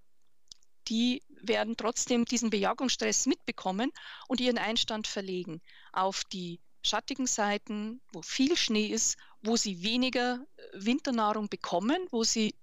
die 0.87 1.23
werden 1.41 1.77
trotzdem 1.77 2.25
diesen 2.25 2.49
Bejagungsstress 2.49 3.25
mitbekommen 3.25 3.91
und 4.27 4.41
ihren 4.41 4.57
Einstand 4.57 5.07
verlegen 5.07 5.61
auf 5.91 6.23
die 6.25 6.59
schattigen 6.81 7.27
Seiten, 7.27 8.01
wo 8.13 8.21
viel 8.21 8.55
Schnee 8.55 8.87
ist, 8.87 9.17
wo 9.41 9.55
sie 9.57 9.83
weniger 9.83 10.45
äh, 10.55 10.61
Winternahrung 10.73 11.49
bekommen, 11.49 12.07
wo 12.11 12.23
sie 12.23 12.55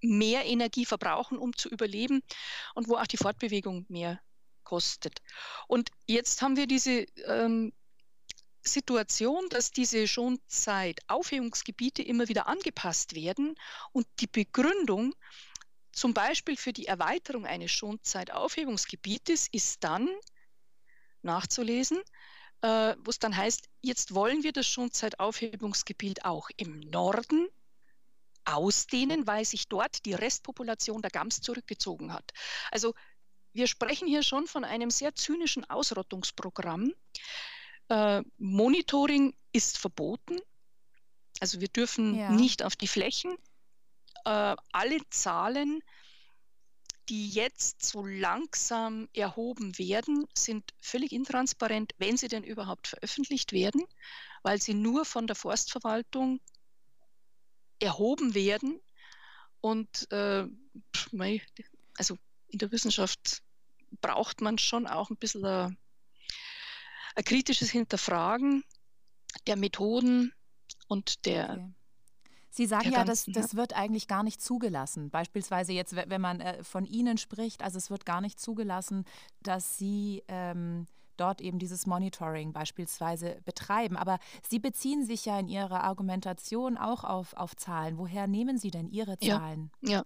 mehr 0.00 0.44
Energie 0.44 0.84
verbrauchen, 0.84 1.38
um 1.38 1.56
zu 1.56 1.68
überleben 1.68 2.22
und 2.74 2.88
wo 2.88 2.96
auch 2.96 3.06
die 3.06 3.16
Fortbewegung 3.16 3.86
mehr 3.88 4.20
kostet. 4.62 5.20
Und 5.68 5.90
jetzt 6.06 6.42
haben 6.42 6.56
wir 6.56 6.66
diese 6.66 7.06
ähm, 7.26 7.72
Situation, 8.62 9.48
dass 9.48 9.70
diese 9.70 10.06
Schonzeit-Aufhebungsgebiete 10.06 12.02
immer 12.02 12.28
wieder 12.28 12.46
angepasst 12.46 13.14
werden 13.14 13.54
und 13.92 14.06
die 14.20 14.26
Begründung 14.26 15.14
zum 15.96 16.12
Beispiel 16.12 16.56
für 16.58 16.74
die 16.74 16.86
Erweiterung 16.86 17.46
eines 17.46 17.72
Schonzeit-Aufhebungsgebietes 17.72 19.48
ist 19.50 19.82
dann 19.82 20.08
nachzulesen, 21.22 21.98
äh, 22.60 22.94
wo 22.98 23.10
es 23.10 23.18
dann 23.18 23.34
heißt, 23.34 23.68
jetzt 23.80 24.14
wollen 24.14 24.42
wir 24.42 24.52
das 24.52 24.66
Schonzeitaufhebungsgebiet 24.66 26.26
auch 26.26 26.50
im 26.58 26.80
Norden 26.80 27.48
ausdehnen, 28.44 29.26
weil 29.26 29.46
sich 29.46 29.68
dort 29.68 30.04
die 30.04 30.12
Restpopulation 30.12 31.00
der 31.00 31.10
Gams 31.10 31.40
zurückgezogen 31.40 32.12
hat. 32.12 32.30
Also 32.70 32.92
wir 33.54 33.66
sprechen 33.66 34.06
hier 34.06 34.22
schon 34.22 34.46
von 34.46 34.64
einem 34.64 34.90
sehr 34.90 35.14
zynischen 35.14 35.64
Ausrottungsprogramm. 35.64 36.92
Äh, 37.88 38.22
Monitoring 38.36 39.34
ist 39.52 39.78
verboten. 39.78 40.36
Also 41.40 41.62
wir 41.62 41.68
dürfen 41.68 42.18
ja. 42.18 42.30
nicht 42.30 42.62
auf 42.62 42.76
die 42.76 42.86
Flächen. 42.86 43.34
Äh, 44.26 44.56
alle 44.72 44.98
Zahlen 45.08 45.80
die 47.08 47.28
jetzt 47.28 47.84
so 47.84 48.04
langsam 48.04 49.08
erhoben 49.14 49.78
werden, 49.78 50.26
sind 50.34 50.74
völlig 50.80 51.12
intransparent, 51.12 51.92
wenn 51.98 52.16
sie 52.16 52.28
denn 52.28 52.42
überhaupt 52.42 52.88
veröffentlicht 52.88 53.52
werden, 53.52 53.84
weil 54.42 54.60
sie 54.60 54.74
nur 54.74 55.04
von 55.04 55.26
der 55.26 55.36
Forstverwaltung 55.36 56.40
erhoben 57.78 58.34
werden. 58.34 58.80
Und 59.60 60.10
äh, 60.10 60.46
also 61.96 62.18
in 62.48 62.58
der 62.58 62.72
Wissenschaft 62.72 63.42
braucht 64.00 64.40
man 64.40 64.58
schon 64.58 64.86
auch 64.86 65.10
ein 65.10 65.16
bisschen 65.16 65.44
ein, 65.44 65.78
ein 67.14 67.24
kritisches 67.24 67.70
Hinterfragen 67.70 68.64
der 69.46 69.56
Methoden 69.56 70.32
und 70.88 71.24
der, 71.24 71.50
okay. 71.50 71.72
Sie 72.56 72.64
sagen 72.64 72.90
ja, 72.90 73.04
das, 73.04 73.26
das 73.26 73.54
wird 73.54 73.74
eigentlich 73.76 74.08
gar 74.08 74.22
nicht 74.22 74.40
zugelassen. 74.40 75.10
Beispielsweise 75.10 75.74
jetzt, 75.74 75.94
wenn 75.94 76.20
man 76.22 76.40
äh, 76.40 76.64
von 76.64 76.86
Ihnen 76.86 77.18
spricht, 77.18 77.62
also 77.62 77.76
es 77.76 77.90
wird 77.90 78.06
gar 78.06 78.22
nicht 78.22 78.40
zugelassen, 78.40 79.04
dass 79.42 79.76
Sie 79.76 80.24
ähm, 80.28 80.86
dort 81.18 81.42
eben 81.42 81.58
dieses 81.58 81.84
Monitoring 81.84 82.54
beispielsweise 82.54 83.42
betreiben. 83.44 83.98
Aber 83.98 84.18
Sie 84.48 84.58
beziehen 84.58 85.04
sich 85.04 85.26
ja 85.26 85.38
in 85.38 85.48
Ihrer 85.48 85.84
Argumentation 85.84 86.78
auch 86.78 87.04
auf, 87.04 87.34
auf 87.34 87.54
Zahlen. 87.56 87.98
Woher 87.98 88.26
nehmen 88.26 88.56
Sie 88.56 88.70
denn 88.70 88.88
Ihre 88.88 89.18
Zahlen? 89.18 89.70
Ja, 89.82 89.90
ja. 89.90 90.04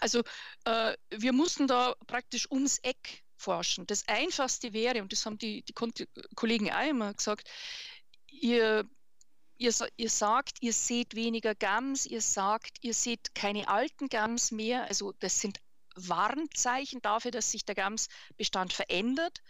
also 0.00 0.22
äh, 0.66 0.94
wir 1.10 1.32
mussten 1.32 1.66
da 1.66 1.96
praktisch 2.06 2.48
ums 2.52 2.78
Eck 2.78 3.24
forschen. 3.36 3.88
Das 3.88 4.06
Einfachste 4.06 4.72
wäre, 4.72 5.02
und 5.02 5.10
das 5.10 5.26
haben 5.26 5.38
die, 5.38 5.64
die 5.64 5.74
Kollegen 6.36 6.70
auch 6.70 6.88
immer 6.88 7.12
gesagt, 7.14 7.50
ihr 8.28 8.88
Ihr, 9.60 9.74
ihr, 9.98 10.08
sagt, 10.08 10.56
ihr 10.62 10.72
seht 10.72 11.14
weniger 11.14 11.54
Gams, 11.54 12.06
ihr 12.06 12.22
sagt, 12.22 12.78
ihr 12.80 12.94
seht 12.94 13.34
keine 13.34 13.68
alten 13.68 14.08
Gams 14.08 14.52
mehr. 14.52 14.84
Also 14.84 15.12
das 15.18 15.38
sind 15.38 15.60
Warnzeichen 15.94 17.02
dafür, 17.02 17.30
dass 17.30 17.50
sich 17.50 17.66
der 17.66 17.74
Gamsbestand 17.74 18.72
verändert. 18.72 19.42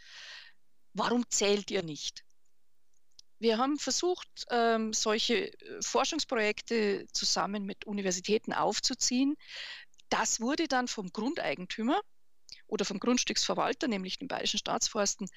Warum 0.95 1.31
zählt 1.31 1.71
ihr 1.71 1.85
nicht? 1.85 2.25
Wir 3.39 3.59
haben 3.59 3.79
versucht, 3.79 4.29
ähm, 4.51 4.93
solche 4.93 5.53
äh, 5.53 5.81
Forschungsprojekte 5.81 7.07
zusammen 7.13 7.65
mit 7.65 7.87
Universitäten 7.87 8.53
aufzuziehen. 8.53 9.37
Das 10.09 10.41
wurde 10.41 10.67
dann 10.67 10.89
vom 10.89 11.13
Grundeigentümer 11.13 12.01
oder 12.67 12.85
vom 12.85 12.99
Grundstücksverwalter, 12.99 13.87
nämlich 13.87 14.19
den 14.19 14.27
Bayerischen 14.27 14.59
Staatsforsten, 14.59 15.29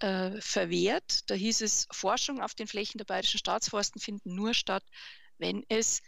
äh, 0.00 0.40
verwehrt. 0.40 1.30
Da 1.30 1.34
hieß 1.34 1.62
es, 1.62 1.86
Forschung 1.90 2.42
auf 2.42 2.54
den 2.54 2.66
Flächen 2.66 2.98
der 2.98 3.04
bayerischen 3.04 3.38
Staatsforsten 3.38 4.00
finden 4.00 4.34
nur 4.34 4.54
statt, 4.54 4.84
wenn 5.38 5.64
es 5.68 6.02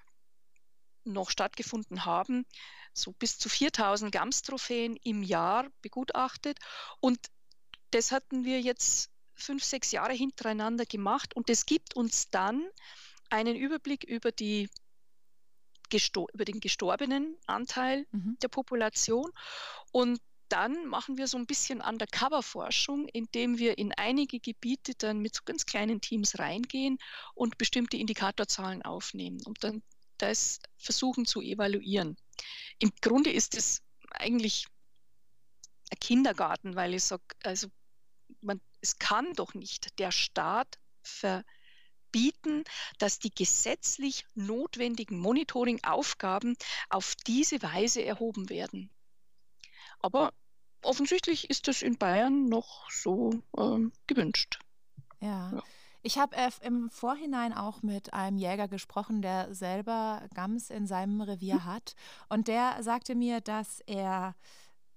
noch 1.04 1.30
stattgefunden 1.30 2.04
haben, 2.04 2.46
so 2.92 3.12
bis 3.12 3.38
zu 3.38 3.48
4000 3.48 4.12
Gams-Trophäen 4.12 4.96
im 5.02 5.22
Jahr 5.22 5.68
begutachtet. 5.82 6.58
Und 7.00 7.18
das 7.90 8.12
hatten 8.12 8.44
wir 8.44 8.60
jetzt 8.60 9.10
fünf, 9.34 9.64
sechs 9.64 9.92
Jahre 9.92 10.12
hintereinander 10.12 10.86
gemacht. 10.86 11.34
Und 11.34 11.48
das 11.48 11.66
gibt 11.66 11.96
uns 11.96 12.30
dann 12.30 12.64
einen 13.30 13.56
Überblick 13.56 14.04
über, 14.04 14.32
die, 14.32 14.68
über 16.32 16.44
den 16.44 16.60
gestorbenen 16.60 17.36
Anteil 17.46 18.06
mhm. 18.12 18.36
der 18.40 18.48
Population. 18.48 19.30
Und 19.92 20.20
dann 20.48 20.86
machen 20.86 21.16
wir 21.16 21.26
so 21.26 21.38
ein 21.38 21.46
bisschen 21.46 21.80
Undercover-Forschung, 21.80 23.08
indem 23.08 23.58
wir 23.58 23.78
in 23.78 23.92
einige 23.92 24.38
Gebiete 24.40 24.92
dann 24.96 25.18
mit 25.18 25.34
so 25.34 25.42
ganz 25.44 25.66
kleinen 25.66 26.00
Teams 26.00 26.38
reingehen 26.38 26.98
und 27.34 27.58
bestimmte 27.58 27.96
Indikatorzahlen 27.96 28.82
aufnehmen 28.82 29.40
und 29.44 29.64
dann 29.64 29.82
das 30.18 30.60
versuchen 30.76 31.26
zu 31.26 31.40
evaluieren. 31.40 32.16
Im 32.78 32.92
Grunde 33.00 33.30
ist 33.30 33.56
es 33.56 33.82
eigentlich 34.10 34.66
ein 35.90 35.98
Kindergarten, 36.00 36.76
weil 36.76 36.94
ich 36.94 37.04
sage, 37.04 37.22
also 37.42 37.68
man, 38.40 38.60
es 38.80 38.98
kann 38.98 39.32
doch 39.34 39.54
nicht 39.54 39.98
der 39.98 40.12
Staat 40.12 40.78
verbieten, 41.02 42.64
dass 42.98 43.18
die 43.18 43.30
gesetzlich 43.30 44.24
notwendigen 44.34 45.18
Monitoring-Aufgaben 45.18 46.56
auf 46.88 47.14
diese 47.26 47.62
Weise 47.62 48.04
erhoben 48.04 48.48
werden. 48.48 48.90
Aber 50.00 50.32
offensichtlich 50.82 51.50
ist 51.50 51.68
das 51.68 51.82
in 51.82 51.96
Bayern 51.96 52.46
noch 52.46 52.90
so 52.90 53.42
ähm, 53.56 53.92
gewünscht. 54.06 54.58
ja. 55.20 55.52
ja. 55.52 55.62
Ich 56.06 56.18
habe 56.18 56.36
äh, 56.36 56.50
im 56.60 56.90
Vorhinein 56.90 57.54
auch 57.54 57.82
mit 57.82 58.12
einem 58.12 58.36
Jäger 58.36 58.68
gesprochen, 58.68 59.22
der 59.22 59.54
selber 59.54 60.22
Gams 60.34 60.68
in 60.68 60.86
seinem 60.86 61.22
Revier 61.22 61.54
hm. 61.54 61.64
hat. 61.64 61.94
Und 62.28 62.46
der 62.46 62.82
sagte 62.82 63.14
mir, 63.14 63.40
dass 63.40 63.80
er 63.86 64.36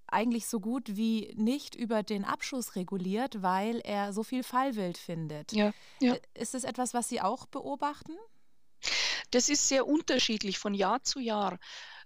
eigentlich 0.05 0.47
so 0.47 0.59
gut 0.59 0.97
wie 0.97 1.33
nicht 1.37 1.75
über 1.75 2.03
den 2.03 2.25
Abschuss 2.25 2.75
reguliert, 2.75 3.41
weil 3.41 3.79
er 3.85 4.11
so 4.11 4.23
viel 4.23 4.43
Fallwild 4.43 4.97
findet. 4.97 5.53
Ja, 5.53 5.71
ja. 6.01 6.15
Äh, 6.15 6.19
ist 6.33 6.53
das 6.53 6.65
etwas, 6.65 6.93
was 6.93 7.07
Sie 7.07 7.21
auch 7.21 7.45
beobachten? 7.45 8.13
Das 9.31 9.47
ist 9.47 9.69
sehr 9.69 9.87
unterschiedlich 9.87 10.59
von 10.59 10.73
Jahr 10.73 11.03
zu 11.03 11.19
Jahr. 11.21 11.57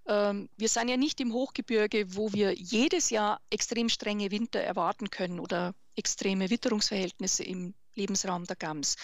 Ähm, 0.05 0.47
wir 0.57 0.69
sind 0.69 0.89
ja 0.89 0.97
nicht 0.97 1.19
im 1.21 1.33
Hochgebirge, 1.33 2.15
wo 2.15 2.33
wir 2.33 2.53
jedes 2.53 3.09
Jahr 3.09 3.41
extrem 3.49 3.89
strenge 3.89 4.29
Winter 4.29 4.59
erwarten 4.59 5.09
können 5.09 5.39
oder 5.39 5.73
extreme 5.95 6.51
Witterungsverhältnisse 6.51 7.43
im 7.43 7.73
Lebensraum 8.01 8.45
der 8.45 8.55
Gams. 8.55 8.95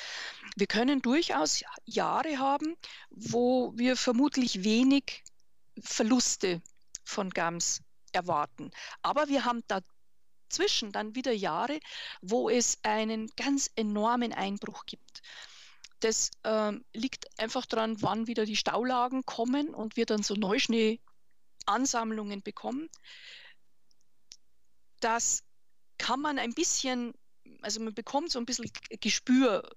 Wir 0.55 0.67
können 0.67 1.01
durchaus 1.01 1.63
Jahre 1.85 2.37
haben, 2.39 2.75
wo 3.11 3.71
wir 3.75 3.95
vermutlich 3.95 4.63
wenig 4.63 5.23
Verluste 5.79 6.63
von 7.03 7.29
Gams 7.29 7.83
erwarten. 8.11 8.71
Aber 9.03 9.27
wir 9.27 9.45
haben 9.45 9.61
dazwischen 9.67 10.91
dann 10.91 11.13
wieder 11.13 11.31
Jahre, 11.31 11.79
wo 12.21 12.49
es 12.49 12.79
einen 12.81 13.29
ganz 13.35 13.69
enormen 13.75 14.33
Einbruch 14.33 14.87
gibt. 14.87 15.21
Das 15.99 16.31
ähm, 16.43 16.83
liegt 16.93 17.27
einfach 17.39 17.67
daran, 17.67 18.01
wann 18.01 18.25
wieder 18.27 18.45
die 18.45 18.55
Staulagen 18.55 19.25
kommen 19.25 19.75
und 19.75 19.95
wir 19.95 20.07
dann 20.07 20.23
so 20.23 20.33
Neuschneeansammlungen 20.35 22.41
bekommen. 22.41 22.89
Das 24.99 25.43
kann 25.99 26.19
man 26.19 26.39
ein 26.39 26.53
bisschen 26.53 27.13
also 27.67 27.81
man 27.81 27.93
bekommt 27.93 28.31
so 28.31 28.39
ein 28.39 28.45
bisschen 28.45 28.71
Gespür, 29.01 29.69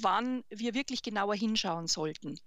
wann 0.00 0.42
wir 0.50 0.74
wirklich 0.74 1.00
genauer 1.00 1.36
hinschauen 1.36 1.86
sollten. 1.86 2.40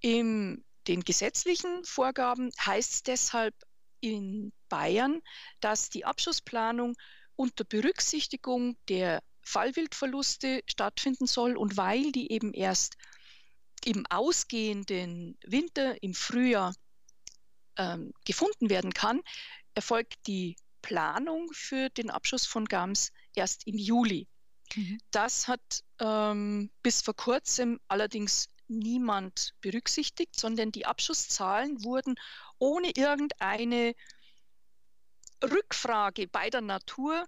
In 0.00 0.62
den 0.86 1.00
gesetzlichen 1.00 1.82
Vorgaben 1.84 2.50
heißt 2.60 2.92
es 2.92 3.02
deshalb 3.02 3.54
in 4.00 4.52
Bayern, 4.68 5.22
dass 5.60 5.88
die 5.88 6.04
Abschussplanung 6.04 6.94
unter 7.34 7.64
Berücksichtigung 7.64 8.76
der 8.90 9.22
Fallwildverluste 9.40 10.62
stattfinden 10.66 11.26
soll 11.26 11.56
und 11.56 11.78
weil 11.78 12.12
die 12.12 12.30
eben 12.30 12.52
erst 12.52 12.98
im 13.86 14.04
ausgehenden 14.10 15.38
Winter, 15.46 16.02
im 16.02 16.12
Frühjahr 16.12 16.74
ähm, 17.78 18.12
gefunden 18.26 18.68
werden 18.68 18.92
kann, 18.92 19.22
erfolgt 19.74 20.26
die 20.26 20.56
Planung 20.82 21.50
für 21.54 21.88
den 21.88 22.10
Abschuss 22.10 22.44
von 22.44 22.66
GAMS 22.66 23.12
erst 23.34 23.66
im 23.66 23.76
Juli. 23.76 24.28
Mhm. 24.74 24.98
Das 25.10 25.48
hat 25.48 25.84
ähm, 26.00 26.70
bis 26.82 27.02
vor 27.02 27.14
kurzem 27.14 27.80
allerdings 27.88 28.48
niemand 28.68 29.54
berücksichtigt, 29.60 30.38
sondern 30.38 30.70
die 30.70 30.86
Abschusszahlen 30.86 31.82
wurden 31.82 32.14
ohne 32.58 32.92
irgendeine 32.94 33.94
Rückfrage 35.42 36.28
bei 36.28 36.50
der 36.50 36.60
Natur 36.60 37.26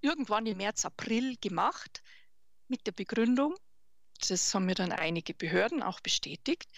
irgendwann 0.00 0.46
im 0.46 0.58
März, 0.58 0.84
April 0.84 1.36
gemacht 1.40 2.02
mit 2.68 2.86
der 2.86 2.92
Begründung, 2.92 3.54
das 4.28 4.54
haben 4.54 4.66
mir 4.66 4.74
dann 4.74 4.92
einige 4.92 5.34
Behörden 5.34 5.82
auch 5.82 6.00
bestätigt, 6.00 6.70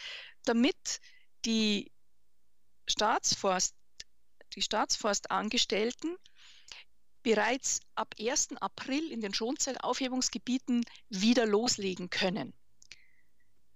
damit 0.44 1.00
die 1.44 1.92
Staatsforst 2.86 3.74
die 4.54 4.62
Staatsforstangestellten 4.62 6.16
bereits 7.24 7.80
ab 7.96 8.14
1. 8.20 8.58
April 8.60 9.10
in 9.10 9.20
den 9.20 9.34
Schonzellaufhebungsgebieten 9.34 10.84
wieder 11.08 11.46
loslegen 11.46 12.10
können. 12.10 12.52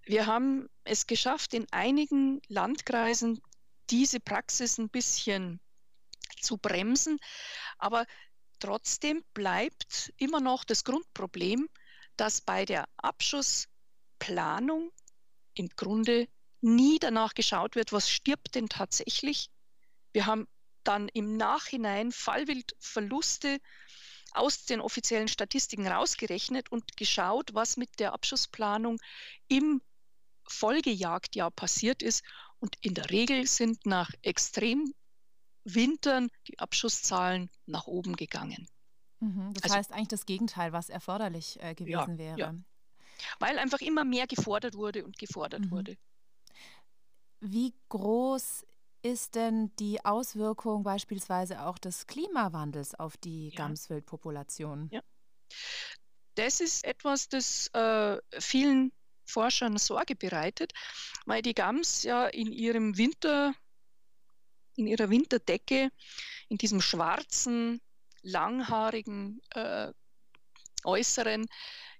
Wir 0.05 0.27
haben 0.27 0.69
es 0.85 1.07
geschafft, 1.07 1.53
in 1.53 1.67
einigen 1.71 2.41
Landkreisen 2.47 3.41
diese 3.89 4.19
Praxis 4.19 4.77
ein 4.77 4.89
bisschen 4.89 5.59
zu 6.39 6.57
bremsen, 6.57 7.19
aber 7.79 8.05
trotzdem 8.59 9.23
bleibt 9.33 10.13
immer 10.17 10.39
noch 10.39 10.63
das 10.63 10.83
Grundproblem, 10.83 11.67
dass 12.17 12.41
bei 12.41 12.65
der 12.65 12.85
Abschussplanung 12.97 14.91
im 15.55 15.69
Grunde 15.69 16.27
nie 16.61 16.99
danach 16.99 17.33
geschaut 17.33 17.75
wird, 17.75 17.91
was 17.93 18.09
stirbt 18.09 18.53
denn 18.55 18.69
tatsächlich. 18.69 19.49
Wir 20.11 20.27
haben 20.27 20.47
dann 20.89 21.07
im 21.09 21.37
Nachhinein 21.37 22.11
Fallwildverluste 22.11 23.59
aus 24.31 24.65
den 24.65 24.81
offiziellen 24.81 25.27
Statistiken 25.27 25.87
rausgerechnet 25.87 26.71
und 26.71 26.97
geschaut, 26.97 27.53
was 27.53 27.77
mit 27.77 27.99
der 27.99 28.13
Abschussplanung 28.13 28.99
im 29.47 29.83
Folgejagdjahr 30.47 31.51
passiert 31.51 32.01
ist. 32.01 32.23
Und 32.59 32.75
in 32.81 32.95
der 32.95 33.11
Regel 33.11 33.45
sind 33.45 33.85
nach 33.85 34.09
Extremwintern 34.23 36.31
die 36.47 36.57
Abschusszahlen 36.57 37.51
nach 37.67 37.85
oben 37.85 38.15
gegangen. 38.15 38.67
Mhm, 39.19 39.53
das 39.53 39.63
also, 39.63 39.75
heißt 39.75 39.93
eigentlich 39.93 40.07
das 40.07 40.25
Gegenteil, 40.25 40.73
was 40.73 40.89
erforderlich 40.89 41.61
äh, 41.61 41.75
gewesen 41.75 42.13
ja, 42.13 42.17
wäre. 42.17 42.39
Ja. 42.39 42.55
Weil 43.37 43.59
einfach 43.59 43.81
immer 43.81 44.05
mehr 44.05 44.25
gefordert 44.25 44.73
wurde 44.73 45.05
und 45.05 45.19
gefordert 45.19 45.65
mhm. 45.65 45.71
wurde. 45.71 45.97
Wie 47.41 47.75
groß 47.89 48.65
ist 49.01 49.35
denn 49.35 49.73
die 49.77 50.03
Auswirkung 50.03 50.83
beispielsweise 50.83 51.61
auch 51.61 51.77
des 51.77 52.07
Klimawandels 52.07 52.95
auf 52.95 53.17
die 53.17 53.49
ja. 53.49 53.55
Gamswildpopulation? 53.55 54.89
Ja. 54.91 55.01
Das 56.35 56.61
ist 56.61 56.83
etwas, 56.85 57.27
das 57.29 57.67
äh, 57.73 58.17
vielen 58.39 58.91
Forschern 59.25 59.77
Sorge 59.77 60.15
bereitet, 60.15 60.73
weil 61.25 61.41
die 61.41 61.53
Gams 61.53 62.03
ja 62.03 62.27
in 62.27 62.51
ihrem 62.51 62.97
Winter, 62.97 63.53
in 64.75 64.87
ihrer 64.87 65.09
Winterdecke, 65.09 65.89
in 66.47 66.57
diesem 66.57 66.81
schwarzen, 66.81 67.81
langhaarigen 68.21 69.41
äh, 69.51 69.91
Äußeren, 70.83 71.45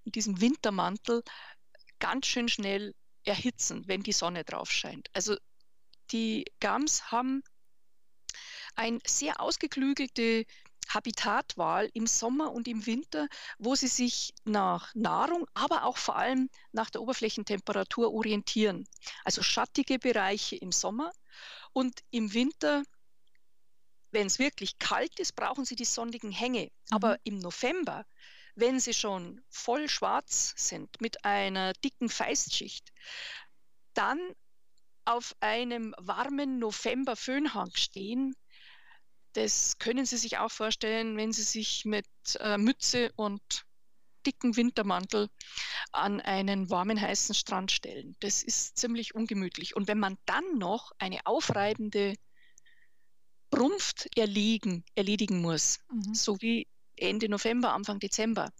in 0.04 0.12
diesem 0.12 0.40
Wintermantel 0.40 1.22
ganz 1.98 2.26
schön 2.26 2.48
schnell 2.48 2.94
erhitzen, 3.24 3.86
wenn 3.86 4.02
die 4.02 4.12
Sonne 4.12 4.44
drauf 4.44 4.70
scheint. 4.70 5.08
Also 5.12 5.36
die 6.12 6.44
Gams 6.60 7.10
haben 7.10 7.42
eine 8.74 8.98
sehr 9.06 9.40
ausgeklügelte 9.40 10.44
Habitatwahl 10.88 11.88
im 11.94 12.06
Sommer 12.06 12.52
und 12.52 12.66
im 12.66 12.84
Winter, 12.86 13.28
wo 13.58 13.74
sie 13.74 13.88
sich 13.88 14.34
nach 14.44 14.92
Nahrung, 14.94 15.46
aber 15.54 15.84
auch 15.84 15.96
vor 15.96 16.16
allem 16.16 16.50
nach 16.72 16.90
der 16.90 17.02
Oberflächentemperatur 17.02 18.12
orientieren. 18.12 18.88
Also 19.24 19.42
schattige 19.42 19.98
Bereiche 19.98 20.56
im 20.56 20.72
Sommer 20.72 21.12
und 21.72 22.00
im 22.10 22.32
Winter 22.34 22.82
wenn 24.12 24.26
es 24.26 24.38
wirklich 24.38 24.78
kalt 24.78 25.18
ist, 25.20 25.36
brauchen 25.36 25.64
sie 25.64 25.76
die 25.76 25.84
sonnigen 25.84 26.32
Hänge. 26.32 26.64
Mhm. 26.64 26.70
Aber 26.90 27.18
im 27.24 27.38
November, 27.38 28.04
wenn 28.54 28.80
sie 28.80 28.94
schon 28.94 29.40
voll 29.48 29.88
schwarz 29.88 30.54
sind 30.56 31.00
mit 31.00 31.24
einer 31.24 31.72
dicken 31.74 32.08
Feistschicht, 32.08 32.92
dann 33.94 34.18
auf 35.04 35.34
einem 35.40 35.94
warmen 35.98 36.58
November-Föhnhang 36.58 37.70
stehen, 37.74 38.34
das 39.32 39.78
können 39.78 40.06
Sie 40.06 40.16
sich 40.16 40.38
auch 40.38 40.50
vorstellen, 40.50 41.16
wenn 41.16 41.32
Sie 41.32 41.42
sich 41.42 41.84
mit 41.84 42.06
äh, 42.40 42.58
Mütze 42.58 43.12
und 43.16 43.40
dicken 44.26 44.56
Wintermantel 44.56 45.28
an 45.92 46.20
einen 46.20 46.70
warmen, 46.70 47.00
heißen 47.00 47.34
Strand 47.34 47.70
stellen. 47.70 48.16
Das 48.20 48.42
ist 48.42 48.76
ziemlich 48.76 49.14
ungemütlich. 49.14 49.76
Und 49.76 49.88
wenn 49.88 49.98
man 49.98 50.18
dann 50.26 50.58
noch 50.58 50.92
eine 50.98 51.20
aufreibende 51.24 52.14
Brumpft 53.50 54.08
erlegen, 54.16 54.84
erledigen 54.94 55.40
muss, 55.40 55.78
mhm. 55.90 56.14
so 56.14 56.40
wie 56.40 56.66
Ende 56.96 57.28
November, 57.28 57.72
Anfang 57.72 57.98
Dezember, 57.98 58.52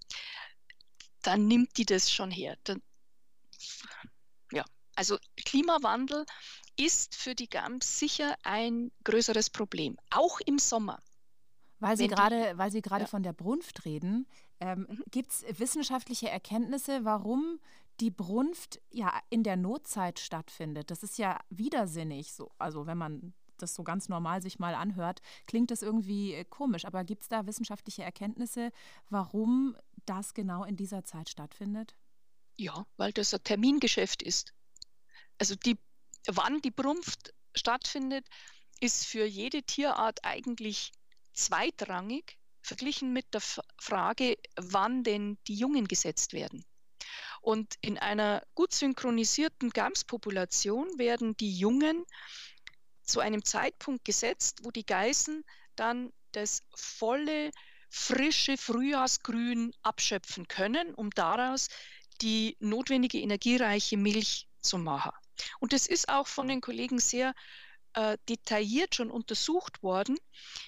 dann 1.22 1.46
nimmt 1.46 1.76
die 1.76 1.84
das 1.84 2.10
schon 2.10 2.30
her. 2.30 2.56
Dann, 2.64 2.82
also 4.94 5.18
Klimawandel 5.44 6.24
ist 6.76 7.14
für 7.14 7.34
die 7.34 7.48
Gams 7.48 7.98
sicher 7.98 8.36
ein 8.42 8.90
größeres 9.04 9.50
Problem, 9.50 9.96
auch 10.10 10.40
im 10.40 10.58
Sommer. 10.58 11.02
Weil 11.78 11.96
Sie 11.96 12.08
gerade, 12.08 12.52
weil 12.56 12.70
Sie 12.70 12.82
gerade 12.82 13.04
ja. 13.04 13.08
von 13.08 13.22
der 13.22 13.32
Brunft 13.32 13.84
reden, 13.86 14.26
ähm, 14.60 14.86
mhm. 14.88 15.02
gibt 15.10 15.32
es 15.32 15.44
wissenschaftliche 15.58 16.28
Erkenntnisse, 16.28 17.04
warum 17.04 17.58
die 18.00 18.10
Brunft 18.10 18.80
ja 18.90 19.12
in 19.30 19.42
der 19.42 19.56
Notzeit 19.56 20.20
stattfindet? 20.20 20.90
Das 20.90 21.02
ist 21.02 21.18
ja 21.18 21.38
widersinnig, 21.48 22.32
so, 22.32 22.50
also 22.58 22.86
wenn 22.86 22.98
man 22.98 23.32
das 23.56 23.74
so 23.74 23.82
ganz 23.82 24.08
normal 24.08 24.42
sich 24.42 24.58
mal 24.58 24.74
anhört, 24.74 25.20
klingt 25.46 25.70
das 25.70 25.82
irgendwie 25.82 26.34
äh, 26.34 26.44
komisch. 26.44 26.84
Aber 26.84 27.04
gibt 27.04 27.22
es 27.22 27.28
da 27.28 27.46
wissenschaftliche 27.46 28.02
Erkenntnisse, 28.02 28.72
warum 29.08 29.76
das 30.06 30.34
genau 30.34 30.64
in 30.64 30.76
dieser 30.76 31.04
Zeit 31.04 31.28
stattfindet? 31.28 31.94
Ja, 32.56 32.86
weil 32.96 33.12
das 33.12 33.32
ein 33.32 33.42
Termingeschäft 33.42 34.22
ist. 34.22 34.52
Also 35.40 35.54
die, 35.54 35.78
wann 36.26 36.60
die 36.60 36.70
Brunft 36.70 37.32
stattfindet, 37.54 38.26
ist 38.80 39.06
für 39.06 39.24
jede 39.24 39.62
Tierart 39.62 40.22
eigentlich 40.22 40.92
zweitrangig 41.32 42.36
verglichen 42.60 43.14
mit 43.14 43.32
der 43.32 43.40
Frage, 43.78 44.36
wann 44.56 45.02
denn 45.02 45.38
die 45.46 45.54
Jungen 45.54 45.88
gesetzt 45.88 46.34
werden. 46.34 46.62
Und 47.40 47.76
in 47.80 47.96
einer 47.96 48.42
gut 48.54 48.74
synchronisierten 48.74 49.70
Gamspopulation 49.70 50.98
werden 50.98 51.34
die 51.38 51.56
Jungen 51.56 52.04
zu 53.02 53.20
einem 53.20 53.42
Zeitpunkt 53.42 54.04
gesetzt, 54.04 54.58
wo 54.62 54.70
die 54.70 54.84
Geißen 54.84 55.42
dann 55.74 56.12
das 56.32 56.62
volle, 56.74 57.50
frische 57.88 58.58
Frühjahrsgrün 58.58 59.72
abschöpfen 59.82 60.46
können, 60.48 60.94
um 60.94 61.10
daraus 61.10 61.68
die 62.20 62.58
notwendige 62.60 63.18
energiereiche 63.18 63.96
Milch 63.96 64.46
zu 64.60 64.76
machen. 64.76 65.12
Und 65.58 65.72
das 65.72 65.86
ist 65.86 66.08
auch 66.08 66.26
von 66.26 66.48
den 66.48 66.60
Kollegen 66.60 66.98
sehr 66.98 67.34
äh, 67.94 68.16
detailliert 68.28 68.94
schon 68.94 69.10
untersucht 69.10 69.82
worden. 69.82 70.16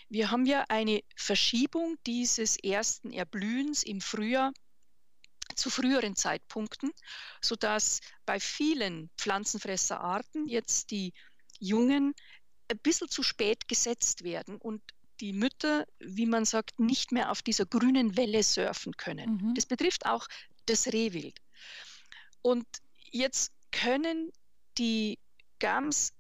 Wir 0.08 0.30
haben 0.30 0.46
ja 0.46 0.64
eine 0.68 1.02
Verschiebung 1.14 1.96
dieses 2.06 2.56
ersten 2.56 3.12
Erblühens 3.12 3.82
im 3.82 4.00
Frühjahr 4.00 4.52
zu 5.54 5.70
früheren 5.70 6.16
Zeitpunkten, 6.16 6.90
sodass 7.40 8.00
bei 8.26 8.40
vielen 8.40 9.10
Pflanzenfresserarten 9.18 10.48
jetzt 10.48 10.90
die 10.90 11.12
Jungen 11.58 12.14
ein 12.68 12.78
bisschen 12.78 13.08
zu 13.08 13.22
spät 13.22 13.68
gesetzt 13.68 14.24
werden 14.24 14.56
und 14.56 14.82
die 15.20 15.32
Mütter, 15.32 15.86
wie 16.00 16.26
man 16.26 16.44
sagt, 16.44 16.80
nicht 16.80 17.12
mehr 17.12 17.30
auf 17.30 17.42
dieser 17.42 17.66
grünen 17.66 18.16
Welle 18.16 18.42
surfen 18.42 18.96
können. 18.96 19.36
Mhm. 19.36 19.54
Das 19.54 19.66
betrifft 19.66 20.06
auch 20.06 20.26
das 20.66 20.88
Rehwild. 20.88 21.38
Und 22.40 22.66
jetzt 23.10 23.52
können 23.70 24.32
die 24.78 25.18
Gams 25.58 26.12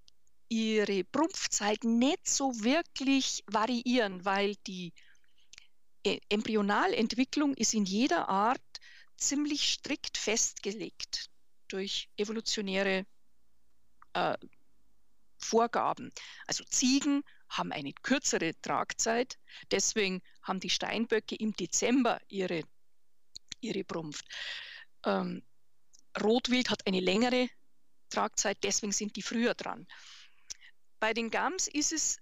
ihre 0.48 1.04
Prumpfzeit 1.04 1.82
nicht 1.84 2.28
so 2.28 2.52
wirklich 2.62 3.42
variieren, 3.46 4.24
weil 4.24 4.56
die 4.66 4.92
e-, 6.04 6.20
Embryonalentwicklung 6.28 7.54
ist 7.54 7.74
in 7.74 7.84
jeder 7.84 8.28
Art 8.28 8.60
ziemlich 9.16 9.72
strikt 9.72 10.18
festgelegt 10.18 11.30
durch 11.68 12.10
evolutionäre 12.16 13.06
äh, 14.12 14.36
Vorgaben. 15.38 16.12
Also 16.46 16.64
Ziegen 16.64 17.22
haben 17.48 17.72
eine 17.72 17.92
kürzere 17.92 18.52
Tragzeit, 18.60 19.38
deswegen 19.70 20.22
haben 20.42 20.60
die 20.60 20.70
Steinböcke 20.70 21.34
im 21.36 21.52
Dezember 21.52 22.20
ihre, 22.28 22.62
ihre 23.60 23.84
Prumpft. 23.84 24.26
Ähm, 25.04 25.42
Rotwild 26.20 26.70
hat 26.70 26.86
eine 26.86 27.00
längere 27.00 27.48
Tragzeit, 28.12 28.58
deswegen 28.62 28.92
sind 28.92 29.16
die 29.16 29.22
früher 29.22 29.54
dran. 29.54 29.86
Bei 31.00 31.14
den 31.14 31.30
Gams 31.30 31.66
ist 31.66 31.92
es 31.92 32.18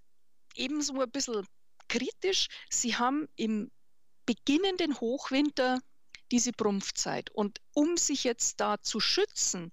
ebenso 0.55 0.99
ein 0.99 1.11
bisschen 1.11 1.45
kritisch. 1.87 2.47
Sie 2.69 2.95
haben 2.95 3.27
im 3.35 3.69
beginnenden 4.25 4.99
Hochwinter 4.99 5.79
diese 6.31 6.53
Brumpfzeit. 6.53 7.29
Und 7.31 7.59
um 7.73 7.97
sich 7.97 8.23
jetzt 8.23 8.59
da 8.59 8.81
zu 8.81 8.99
schützen, 8.99 9.71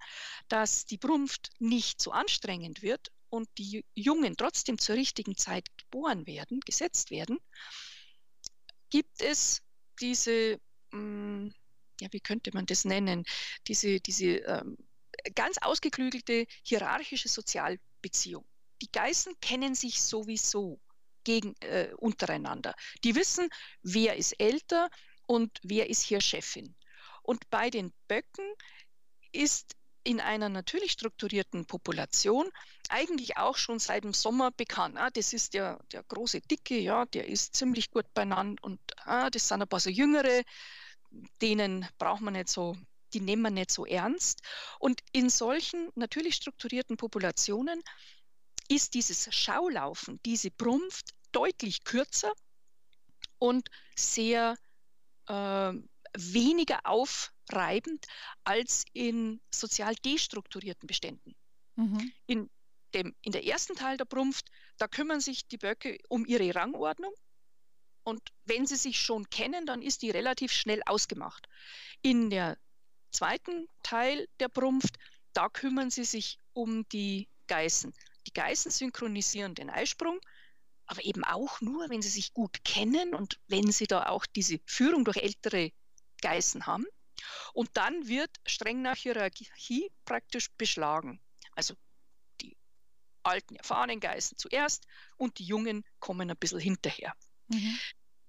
dass 0.49 0.85
die 0.85 0.99
Brumpft 0.99 1.51
nicht 1.61 2.03
so 2.03 2.11
anstrengend 2.11 2.83
wird 2.83 3.13
und 3.31 3.49
die 3.59 3.85
Jungen 3.95 4.37
trotzdem 4.37 4.79
zur 4.79 4.97
richtigen 4.97 5.37
Zeit 5.37 5.69
geboren 5.79 6.27
werden, 6.27 6.61
gesetzt 6.61 7.11
werden, 7.11 7.39
gibt 8.91 9.21
es 9.23 9.63
diese, 10.01 10.61
hm, 10.91 11.55
ja, 12.01 12.09
wie 12.11 12.21
könnte 12.21 12.51
man 12.53 12.67
das 12.67 12.85
nennen, 12.85 13.25
diese, 13.67 14.01
diese 14.01 14.39
ähm, 14.39 14.77
ganz 15.35 15.59
ausgeklügelte 15.59 16.47
hierarchische 16.63 17.29
Sozialbeziehung 17.29 18.45
die 18.83 18.91
Geißen 18.93 19.35
kennen 19.41 19.75
sich 19.75 20.03
sowieso 20.03 20.81
gegen, 21.25 21.55
äh, 21.61 21.93
untereinander. 21.97 22.75
Die 23.05 23.15
wissen, 23.15 23.49
wer 23.83 24.17
ist 24.17 24.33
älter 24.41 24.89
und 25.27 25.59
wer 25.63 25.91
ist 25.91 26.03
hier 26.03 26.21
Chefin. 26.21 26.75
Und 27.23 27.51
bei 27.51 27.71
den 27.71 27.93
Böcken 28.07 28.47
ist 29.33 29.75
in 30.05 30.21
einer 30.21 30.49
natürlich 30.49 30.93
strukturierten 30.93 31.67
Population 31.67 32.49
eigentlich 32.89 33.37
auch 33.37 33.57
schon 33.57 33.79
seit 33.79 34.05
dem 34.05 34.15
Sommer 34.15 34.51
bekannt. 34.53 34.97
Ah, 34.97 35.11
das 35.11 35.35
ist 35.35 35.53
der, 35.53 35.79
der 35.93 36.03
große 36.05 36.41
Dicke, 36.41 36.79
ja, 36.79 37.05
der 37.07 37.29
ist 37.29 37.55
ziemlich 37.57 37.91
gut 37.91 38.07
beieinander 38.15 38.63
und 38.65 38.81
ah, 39.05 39.29
das 39.29 39.49
sind 39.49 39.61
ein 39.61 39.69
paar 39.69 39.81
so 39.81 39.91
Jüngere, 39.91 40.43
denen 41.43 41.87
braucht 41.99 42.23
man 42.23 42.35
nicht 42.35 42.49
so, 42.49 42.77
die 43.15 43.21
nehmen 43.21 43.43
wir 43.43 43.51
nicht 43.51 43.71
so 43.71 43.87
ernst. 43.87 44.43
Und 44.79 45.01
in 45.13 45.31
solchen 45.31 45.91
natürlich 45.95 46.37
strukturierten 46.37 46.97
Populationen 46.97 47.83
ist 48.69 48.95
dieses 48.95 49.35
Schaulaufen, 49.35 50.21
diese 50.25 50.51
Brumpft 50.51 51.11
deutlich 51.33 51.85
kürzer 51.85 52.33
und 53.39 53.69
sehr 53.97 54.57
äh, 55.27 55.73
weniger 56.17 56.81
aufreibend 56.85 58.07
als 58.45 58.85
in 58.93 59.41
sozial 59.55 59.95
destrukturierten 59.95 60.87
Beständen. 60.87 61.35
Mhm. 61.77 62.13
In, 62.27 62.51
dem, 62.95 63.15
in 63.23 63.33
der 63.33 63.45
ersten 63.47 63.75
Teil 63.75 63.97
der 63.97 64.05
Brumpft, 64.05 64.51
da 64.79 64.89
kümmern 64.89 65.21
sich 65.21 65.47
die 65.47 65.59
Böcke 65.59 65.99
um 66.09 66.27
ihre 66.27 66.55
Rangordnung. 66.55 67.13
Und 68.03 68.23
wenn 68.45 68.67
sie 68.67 68.77
sich 68.77 69.01
schon 69.01 69.29
kennen, 69.29 69.67
dann 69.67 69.83
ist 69.83 70.03
die 70.03 70.11
relativ 70.11 70.53
schnell 70.53 70.83
ausgemacht. 70.87 71.47
In 72.01 72.31
der 72.31 72.57
zweiten 73.11 73.69
Teil 73.83 74.29
der 74.41 74.49
Brumpft, 74.49 74.97
da 75.33 75.49
kümmern 75.49 75.91
sie 75.91 76.05
sich 76.05 76.39
um 76.53 76.89
die 76.89 77.29
Geißen. 77.47 77.93
Die 78.27 78.33
Geißen 78.33 78.71
synchronisieren 78.71 79.55
den 79.55 79.71
Eisprung, 79.71 80.21
aber 80.87 81.05
eben 81.05 81.25
auch 81.25 81.61
nur, 81.61 81.89
wenn 81.91 82.03
sie 82.03 82.09
sich 82.09 82.33
gut 82.33 82.65
kennen 82.65 83.15
und 83.15 83.39
wenn 83.47 83.71
sie 83.71 83.87
da 83.87 84.07
auch 84.07 84.27
diese 84.27 84.59
Führung 84.67 85.05
durch 85.05 85.19
ältere 85.19 85.71
Geißen 86.23 86.67
haben. 86.67 86.87
Und 87.53 87.71
dann 87.75 88.07
wird 88.07 88.31
streng 88.47 88.83
nach 88.83 88.97
Hierarchie 88.97 89.91
praktisch 90.05 90.49
beschlagen. 90.57 91.21
Also 91.53 91.75
die 92.41 92.57
alten, 93.23 93.57
erfahrenen 93.57 94.01
Geißen 94.01 94.39
zuerst 94.39 94.87
und 95.17 95.39
die 95.39 95.45
Jungen 95.45 95.85
kommen 95.99 96.31
ein 96.31 96.37
bisschen 96.37 96.61
hinterher. 96.61 97.13
Mhm 97.49 97.79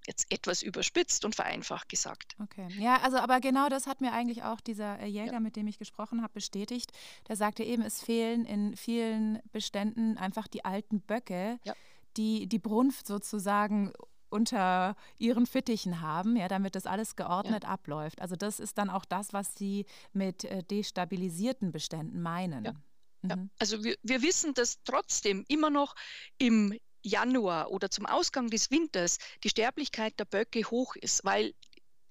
jetzt 0.07 0.31
etwas 0.31 0.61
überspitzt 0.61 1.25
und 1.25 1.35
vereinfacht 1.35 1.89
gesagt. 1.89 2.35
Okay. 2.41 2.67
Ja, 2.79 3.01
also 3.01 3.17
aber 3.17 3.39
genau 3.39 3.69
das 3.69 3.87
hat 3.87 4.01
mir 4.01 4.11
eigentlich 4.11 4.43
auch 4.43 4.59
dieser 4.59 4.99
äh, 4.99 5.05
Jäger, 5.05 5.33
ja. 5.33 5.39
mit 5.39 5.55
dem 5.55 5.67
ich 5.67 5.77
gesprochen 5.77 6.21
habe, 6.21 6.33
bestätigt. 6.33 6.91
Der 7.27 7.35
sagte 7.35 7.63
eben, 7.63 7.83
es 7.83 8.01
fehlen 8.01 8.45
in 8.45 8.75
vielen 8.75 9.39
Beständen 9.51 10.17
einfach 10.17 10.47
die 10.47 10.65
alten 10.65 11.01
Böcke, 11.01 11.59
ja. 11.63 11.73
die 12.17 12.47
die 12.47 12.59
Brunft 12.59 13.07
sozusagen 13.07 13.93
unter 14.29 14.95
ihren 15.17 15.45
Fittichen 15.45 16.01
haben, 16.01 16.35
ja, 16.35 16.47
damit 16.47 16.75
das 16.75 16.85
alles 16.85 17.15
geordnet 17.15 17.63
ja. 17.63 17.69
abläuft. 17.69 18.21
Also 18.21 18.35
das 18.35 18.59
ist 18.59 18.77
dann 18.77 18.89
auch 18.89 19.05
das, 19.05 19.33
was 19.33 19.55
Sie 19.55 19.85
mit 20.13 20.43
äh, 20.43 20.63
destabilisierten 20.63 21.71
Beständen 21.71 22.21
meinen. 22.21 22.65
Ja. 22.65 22.73
Mhm. 23.21 23.49
Also 23.59 23.83
wir, 23.83 23.95
wir 24.03 24.21
wissen, 24.21 24.53
dass 24.53 24.81
trotzdem 24.83 25.43
immer 25.47 25.69
noch 25.69 25.95
im 26.37 26.77
Januar 27.01 27.71
oder 27.71 27.89
zum 27.89 28.05
Ausgang 28.05 28.49
des 28.49 28.71
Winters 28.71 29.17
die 29.43 29.49
Sterblichkeit 29.49 30.19
der 30.19 30.25
Böcke 30.25 30.61
hoch 30.63 30.95
ist, 30.95 31.23
weil 31.23 31.53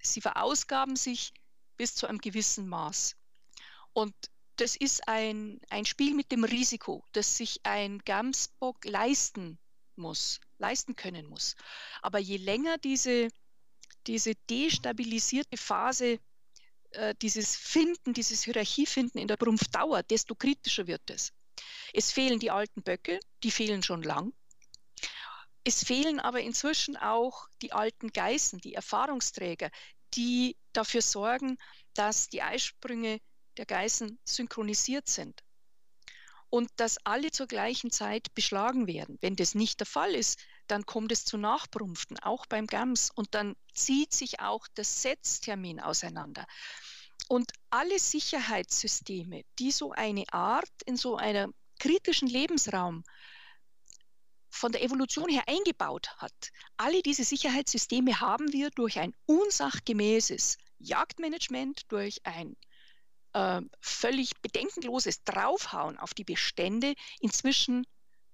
sie 0.01 0.21
verausgaben 0.21 0.95
sich 0.95 1.33
bis 1.77 1.95
zu 1.95 2.07
einem 2.07 2.19
gewissen 2.19 2.67
Maß. 2.67 3.15
Und 3.93 4.13
das 4.57 4.75
ist 4.75 5.07
ein, 5.07 5.61
ein 5.69 5.85
Spiel 5.85 6.13
mit 6.13 6.31
dem 6.31 6.43
Risiko, 6.43 7.03
das 7.13 7.37
sich 7.37 7.61
ein 7.63 7.99
Gamsbock 7.99 8.83
leisten 8.85 9.57
muss, 9.95 10.39
leisten 10.57 10.95
können 10.95 11.27
muss. 11.27 11.55
Aber 12.01 12.19
je 12.19 12.37
länger 12.37 12.77
diese, 12.77 13.29
diese 14.07 14.35
destabilisierte 14.49 15.57
Phase, 15.57 16.19
äh, 16.91 17.15
dieses 17.21 17.55
Finden, 17.55 18.13
dieses 18.13 18.43
Hierarchiefinden 18.43 19.21
in 19.21 19.27
der 19.27 19.37
Prumpf 19.37 19.67
dauert, 19.69 20.09
desto 20.11 20.35
kritischer 20.35 20.87
wird 20.87 21.09
es. 21.09 21.31
Es 21.93 22.11
fehlen 22.11 22.39
die 22.39 22.51
alten 22.51 22.83
Böcke, 22.83 23.19
die 23.43 23.51
fehlen 23.51 23.83
schon 23.83 24.03
lang. 24.03 24.33
Es 25.63 25.83
fehlen 25.83 26.19
aber 26.19 26.41
inzwischen 26.41 26.97
auch 26.97 27.47
die 27.61 27.73
alten 27.73 28.11
Geißen, 28.11 28.59
die 28.59 28.73
Erfahrungsträger, 28.73 29.69
die 30.15 30.57
dafür 30.73 31.01
sorgen, 31.01 31.57
dass 31.93 32.27
die 32.27 32.41
Eisprünge 32.41 33.19
der 33.57 33.65
Geißen 33.65 34.19
synchronisiert 34.23 35.07
sind 35.09 35.41
und 36.49 36.69
dass 36.77 36.97
alle 37.05 37.31
zur 37.31 37.47
gleichen 37.47 37.91
Zeit 37.91 38.33
beschlagen 38.33 38.87
werden. 38.87 39.17
Wenn 39.21 39.35
das 39.35 39.55
nicht 39.55 39.79
der 39.79 39.87
Fall 39.87 40.15
ist, 40.15 40.39
dann 40.67 40.85
kommt 40.85 41.11
es 41.11 41.25
zu 41.25 41.37
Nachprumpften, 41.37 42.19
auch 42.19 42.45
beim 42.47 42.67
Gams, 42.67 43.11
und 43.13 43.33
dann 43.35 43.55
zieht 43.73 44.13
sich 44.13 44.39
auch 44.39 44.67
der 44.69 44.83
Setztermin 44.85 45.79
auseinander. 45.79 46.45
Und 47.27 47.51
alle 47.69 47.99
Sicherheitssysteme, 47.99 49.43
die 49.59 49.71
so 49.71 49.91
eine 49.91 50.23
Art 50.31 50.69
in 50.85 50.97
so 50.97 51.17
einem 51.17 51.53
kritischen 51.79 52.27
Lebensraum 52.27 53.03
von 54.49 54.71
der 54.71 54.83
Evolution 54.83 55.29
her 55.29 55.43
eingebaut 55.47 56.09
hat, 56.17 56.51
alle 56.77 57.01
diese 57.01 57.23
Sicherheitssysteme 57.23 58.19
haben 58.19 58.51
wir 58.51 58.69
durch 58.71 58.99
ein 58.99 59.13
unsachgemäßes 59.25 60.57
Jagdmanagement, 60.79 61.83
durch 61.91 62.25
ein 62.25 62.55
äh, 63.33 63.61
völlig 63.81 64.39
bedenkenloses 64.41 65.23
Draufhauen 65.23 65.97
auf 65.97 66.13
die 66.13 66.23
Bestände 66.23 66.95
inzwischen 67.19 67.85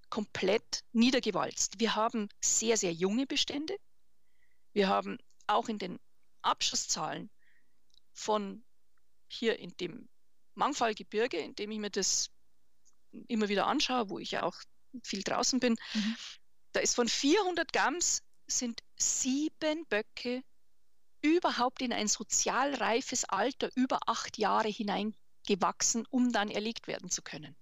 komplett 0.09 0.83
niedergewalzt. 0.93 1.79
Wir 1.79 1.95
haben 1.95 2.29
sehr, 2.41 2.77
sehr 2.77 2.93
junge 2.93 3.25
Bestände. 3.25 3.75
Wir 4.73 4.87
haben 4.87 5.17
auch 5.47 5.67
in 5.67 5.79
den 5.79 5.99
Abschusszahlen 6.41 7.29
von 8.13 8.63
hier 9.27 9.59
in 9.59 9.75
dem 9.77 10.07
Mangfallgebirge, 10.53 11.37
in 11.37 11.55
dem 11.55 11.71
ich 11.71 11.79
mir 11.79 11.89
das 11.89 12.29
immer 13.27 13.49
wieder 13.49 13.67
anschaue, 13.67 14.09
wo 14.09 14.19
ich 14.19 14.31
ja 14.31 14.43
auch 14.43 14.55
viel 15.03 15.23
draußen 15.23 15.59
bin, 15.59 15.75
mhm. 15.93 16.15
da 16.71 16.79
ist 16.79 16.95
von 16.95 17.07
400 17.07 17.71
Gams 17.73 18.21
sind 18.47 18.81
sieben 18.97 19.85
Böcke 19.87 20.43
überhaupt 21.21 21.81
in 21.81 21.91
ein 21.91 22.07
sozial 22.07 22.75
reifes 22.75 23.25
Alter 23.25 23.69
über 23.75 23.99
acht 24.07 24.37
Jahre 24.37 24.67
hineingewachsen, 24.67 26.05
um 26.09 26.31
dann 26.31 26.49
erlegt 26.49 26.87
werden 26.87 27.09
zu 27.09 27.21
können. 27.21 27.55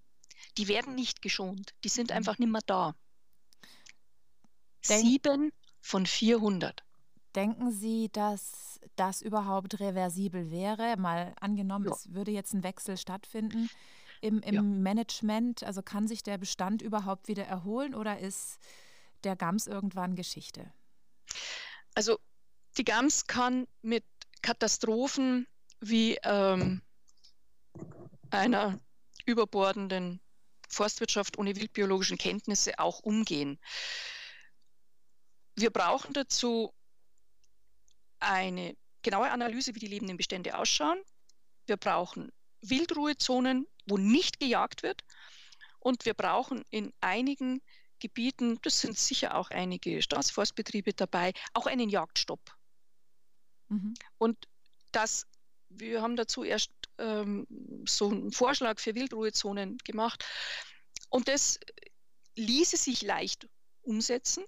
Die 0.58 0.68
werden 0.68 0.96
nicht 0.96 1.22
geschont, 1.22 1.74
die 1.84 1.90
sind 1.90 2.10
mhm. 2.10 2.18
einfach 2.18 2.38
nicht 2.38 2.52
mehr 2.52 2.62
da. 2.66 2.96
Denk 4.88 5.02
Sieben 5.06 5.54
von 5.82 6.06
400. 6.06 6.84
Denken 7.36 7.72
Sie, 7.72 8.10
dass 8.12 8.80
das 8.96 9.22
überhaupt 9.22 9.80
reversibel 9.80 10.52
wäre? 10.52 10.98
Mal 10.98 11.34
angenommen, 11.40 11.86
ja. 11.86 11.94
es 11.94 12.14
würde 12.14 12.32
jetzt 12.32 12.54
ein 12.54 12.64
Wechsel 12.64 12.98
stattfinden 12.98 13.70
im, 14.24 14.40
im 14.40 14.56
ja. 14.56 14.62
Management. 14.62 15.64
Also 15.64 15.82
kann 15.82 16.08
sich 16.08 16.24
der 16.24 16.38
Bestand 16.38 16.82
überhaupt 16.82 17.28
wieder 17.28 17.46
erholen 17.46 17.94
oder 17.94 18.20
ist 18.20 18.58
der 19.24 19.36
GAMS 19.36 19.68
irgendwann 19.68 20.16
Geschichte? 20.16 20.72
Also 21.94 22.20
die 22.78 22.86
Gams 22.86 23.28
kann 23.28 23.68
mit 23.82 24.06
Katastrophen 24.42 25.48
wie 25.80 26.18
ähm, 26.24 26.82
einer 28.30 28.80
überbordenden 29.26 30.22
Forstwirtschaft 30.70 31.38
ohne 31.38 31.56
wildbiologischen 31.56 32.18
Kenntnisse 32.18 32.80
auch 32.80 33.00
umgehen. 33.00 33.60
Wir 35.56 35.70
brauchen 35.70 36.14
dazu 36.14 36.74
eine 38.20 38.76
genaue 39.04 39.30
Analyse, 39.30 39.76
wie 39.76 39.80
die 39.80 39.88
lebenden 39.88 40.18
Bestände 40.18 40.58
ausschauen. 40.58 41.00
Wir 41.68 41.78
brauchen 41.78 42.32
Wildruhezonen, 42.64 43.68
wo 43.86 43.98
nicht 43.98 44.40
gejagt 44.40 44.84
wird. 44.84 45.04
Und 45.80 46.06
wir 46.06 46.14
brauchen 46.14 46.64
in 46.70 46.94
einigen 47.02 47.62
Gebieten, 48.00 48.60
das 48.64 48.80
sind 48.80 48.98
sicher 48.98 49.36
auch 49.36 49.50
einige 49.50 50.02
Staatsforstbetriebe 50.02 50.94
dabei, 50.94 51.34
auch 51.54 51.68
einen 51.68 51.90
Jagdstopp. 51.90 52.42
Mhm. 53.70 53.94
Und 54.18 54.38
das, 54.92 55.26
wir 55.70 56.02
haben 56.02 56.16
dazu 56.16 56.44
erst 56.44 56.72
ähm, 56.98 57.48
so 57.88 58.10
einen 58.10 58.32
Vorschlag 58.32 58.80
für 58.80 58.96
Wildruhezonen 58.96 59.78
gemacht. 59.84 60.26
Und 61.10 61.28
das 61.28 61.60
ließe 62.36 62.78
sich 62.78 63.02
leicht 63.02 63.48
umsetzen. 63.82 64.44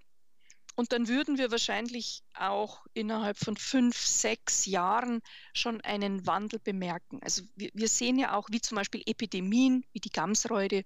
Und 0.75 0.91
dann 0.91 1.07
würden 1.07 1.37
wir 1.37 1.51
wahrscheinlich 1.51 2.21
auch 2.33 2.85
innerhalb 2.93 3.37
von 3.37 3.55
fünf, 3.55 3.97
sechs 3.97 4.65
Jahren 4.65 5.21
schon 5.53 5.79
einen 5.81 6.27
Wandel 6.27 6.59
bemerken. 6.59 7.21
Also 7.23 7.43
wir, 7.55 7.69
wir 7.73 7.87
sehen 7.87 8.19
ja 8.19 8.35
auch, 8.35 8.49
wie 8.51 8.59
zum 8.59 8.75
Beispiel 8.75 9.01
Epidemien, 9.05 9.85
wie 9.93 10.01
die 10.01 10.09
Gamsreude, 10.09 10.83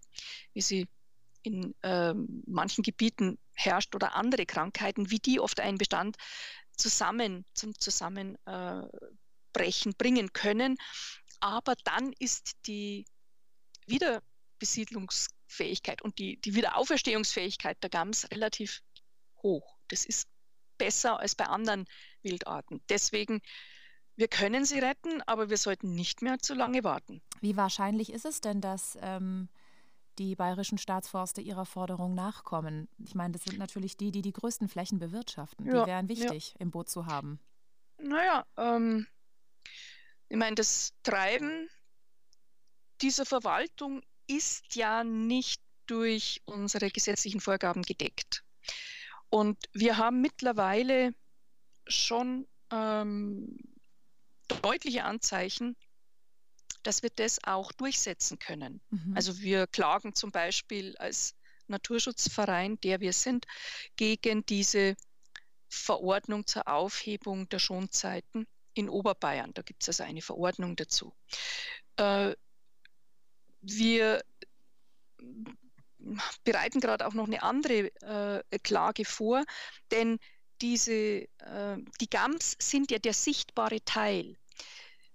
wie 0.53 0.61
sie 0.61 0.87
in 1.41 1.73
äh, 1.81 2.13
manchen 2.45 2.83
Gebieten 2.83 3.39
herrscht 3.55 3.95
oder 3.95 4.13
andere 4.15 4.45
Krankheiten, 4.45 5.09
wie 5.09 5.17
die 5.17 5.39
oft 5.39 5.59
einen 5.59 5.79
Bestand 5.79 6.17
zusammen, 6.77 7.43
zum 7.55 7.73
Zusammenbrechen 7.79 9.95
bringen 9.97 10.31
können. 10.33 10.77
Aber 11.39 11.73
dann 11.83 12.13
ist 12.19 12.57
die 12.67 13.07
Wiederbesiedlungsfähigkeit 13.87 16.03
und 16.03 16.19
die, 16.19 16.39
die 16.41 16.53
Wiederauferstehungsfähigkeit 16.53 17.81
der 17.81 17.89
Gams 17.89 18.29
relativ 18.29 18.83
hoch. 19.41 19.78
Das 19.89 20.05
ist 20.05 20.27
besser 20.77 21.19
als 21.19 21.35
bei 21.35 21.45
anderen 21.45 21.85
Wildarten. 22.23 22.81
Deswegen, 22.89 23.41
wir 24.15 24.27
können 24.27 24.65
sie 24.65 24.79
retten, 24.79 25.21
aber 25.27 25.49
wir 25.49 25.57
sollten 25.57 25.93
nicht 25.93 26.21
mehr 26.21 26.39
zu 26.39 26.53
lange 26.53 26.83
warten. 26.83 27.21
Wie 27.41 27.57
wahrscheinlich 27.57 28.11
ist 28.11 28.25
es 28.25 28.41
denn, 28.41 28.61
dass 28.61 28.97
ähm, 29.01 29.49
die 30.17 30.35
bayerischen 30.35 30.77
Staatsforste 30.77 31.41
ihrer 31.41 31.65
Forderung 31.65 32.13
nachkommen. 32.13 32.89
Ich 32.97 33.15
meine, 33.15 33.33
das 33.33 33.43
sind 33.43 33.57
natürlich 33.57 33.97
die, 33.97 34.11
die 34.11 34.21
die 34.21 34.33
größten 34.33 34.67
Flächen 34.67 34.99
bewirtschaften. 34.99 35.65
Ja, 35.65 35.83
die 35.83 35.89
wären 35.89 36.09
wichtig 36.09 36.49
ja. 36.49 36.55
im 36.59 36.71
Boot 36.71 36.89
zu 36.89 37.05
haben. 37.05 37.39
Naja, 37.97 38.45
ähm, 38.57 39.07
ich 40.27 40.37
meine, 40.37 40.55
das 40.55 40.93
Treiben 41.03 41.69
dieser 43.01 43.25
Verwaltung 43.25 44.01
ist 44.27 44.75
ja 44.75 45.03
nicht 45.03 45.61
durch 45.85 46.41
unsere 46.45 46.91
gesetzlichen 46.91 47.39
Vorgaben 47.39 47.81
gedeckt. 47.81 48.43
Und 49.29 49.57
wir 49.73 49.97
haben 49.97 50.21
mittlerweile 50.21 51.13
schon 51.87 52.47
ähm, 52.71 53.57
deutliche 54.61 55.03
Anzeichen, 55.03 55.75
dass 56.83 57.03
wir 57.03 57.09
das 57.15 57.43
auch 57.43 57.71
durchsetzen 57.73 58.39
können. 58.39 58.81
Mhm. 58.89 59.13
Also 59.15 59.39
wir 59.39 59.67
klagen 59.67 60.15
zum 60.15 60.31
Beispiel 60.31 60.95
als 60.97 61.35
Naturschutzverein, 61.67 62.79
der 62.81 62.99
wir 62.99 63.13
sind, 63.13 63.45
gegen 63.95 64.45
diese 64.45 64.95
Verordnung 65.67 66.47
zur 66.47 66.67
Aufhebung 66.67 67.47
der 67.49 67.59
Schonzeiten 67.59 68.47
in 68.73 68.89
Oberbayern. 68.89 69.53
Da 69.53 69.61
gibt 69.61 69.83
es 69.83 69.89
also 69.89 70.03
eine 70.03 70.21
Verordnung 70.21 70.75
dazu. 70.75 71.13
Äh, 71.97 72.33
wir 73.61 74.23
bereiten 76.43 76.79
gerade 76.79 77.05
auch 77.07 77.13
noch 77.13 77.27
eine 77.27 77.43
andere 77.43 77.91
äh, 78.01 78.59
Klage 78.59 79.05
vor, 79.05 79.43
denn 79.91 80.19
diese, 80.61 80.93
äh, 80.93 81.77
die 82.01 82.09
GAMS 82.09 82.55
sind 82.61 82.91
ja 82.91 82.99
der 82.99 83.13
sichtbare 83.13 83.83
Teil. 83.85 84.35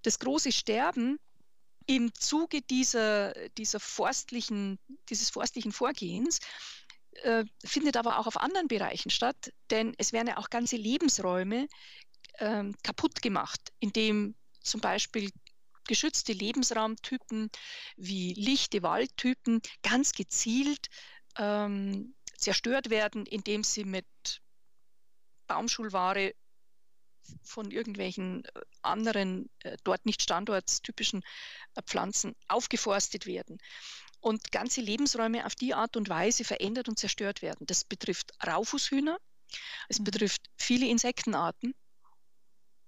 Das 0.03 0.19
große 0.19 0.53
Sterben 0.53 1.19
im 1.87 2.15
Zuge 2.15 2.63
dieser, 2.63 3.33
dieser 3.51 3.81
forstlichen, 3.81 4.79
dieses 5.11 5.31
forstlichen 5.31 5.73
Vorgehens 5.73 6.39
äh, 7.23 7.45
findet 7.65 7.97
aber 7.97 8.19
auch 8.19 8.27
auf 8.27 8.39
anderen 8.39 8.69
Bereichen 8.69 9.11
statt, 9.11 9.53
denn 9.71 9.95
es 9.99 10.13
werden 10.13 10.29
ja 10.29 10.39
auch 10.39 10.51
ganze 10.51 10.77
Lebensräume 10.77 11.69
äh, 12.35 12.65
kaputt 12.83 13.23
gemacht, 13.23 13.73
indem 13.81 14.35
zum 14.61 14.81
Beispiel 14.81 15.31
geschützte 15.85 16.33
Lebensraumtypen 16.33 17.51
wie 17.97 18.35
lichte 18.35 18.83
Waldtypen 18.83 19.61
ganz 19.83 20.13
gezielt 20.13 20.89
ähm, 21.39 22.15
zerstört 22.37 22.91
werden, 22.91 23.27
indem 23.27 23.65
sie 23.65 23.85
mit 23.85 24.07
Baumschulware 25.47 26.35
von 27.43 27.71
irgendwelchen 27.71 28.45
äh, 28.45 28.61
anderen, 28.83 29.51
äh, 29.61 29.77
dort 29.85 30.05
nicht 30.07 30.23
standortstypischen 30.23 31.23
äh, 31.75 31.83
Pflanzen 31.83 32.35
aufgeforstet 32.49 33.27
werden. 33.27 33.59
und 34.21 34.53
ganze 34.53 34.81
Lebensräume 34.81 35.45
auf 35.45 35.55
die 35.55 35.75
Art 35.75 35.99
und 35.99 36.09
Weise 36.09 36.45
verändert 36.45 36.89
und 36.89 36.99
zerstört 36.99 37.43
werden. 37.43 37.67
Das 37.67 37.85
betrifft 37.85 38.33
Raufußhühner, 38.47 39.19
es 39.91 39.99
mhm. 39.99 40.05
betrifft 40.05 40.43
viele 40.57 40.87
Insektenarten. 40.87 41.75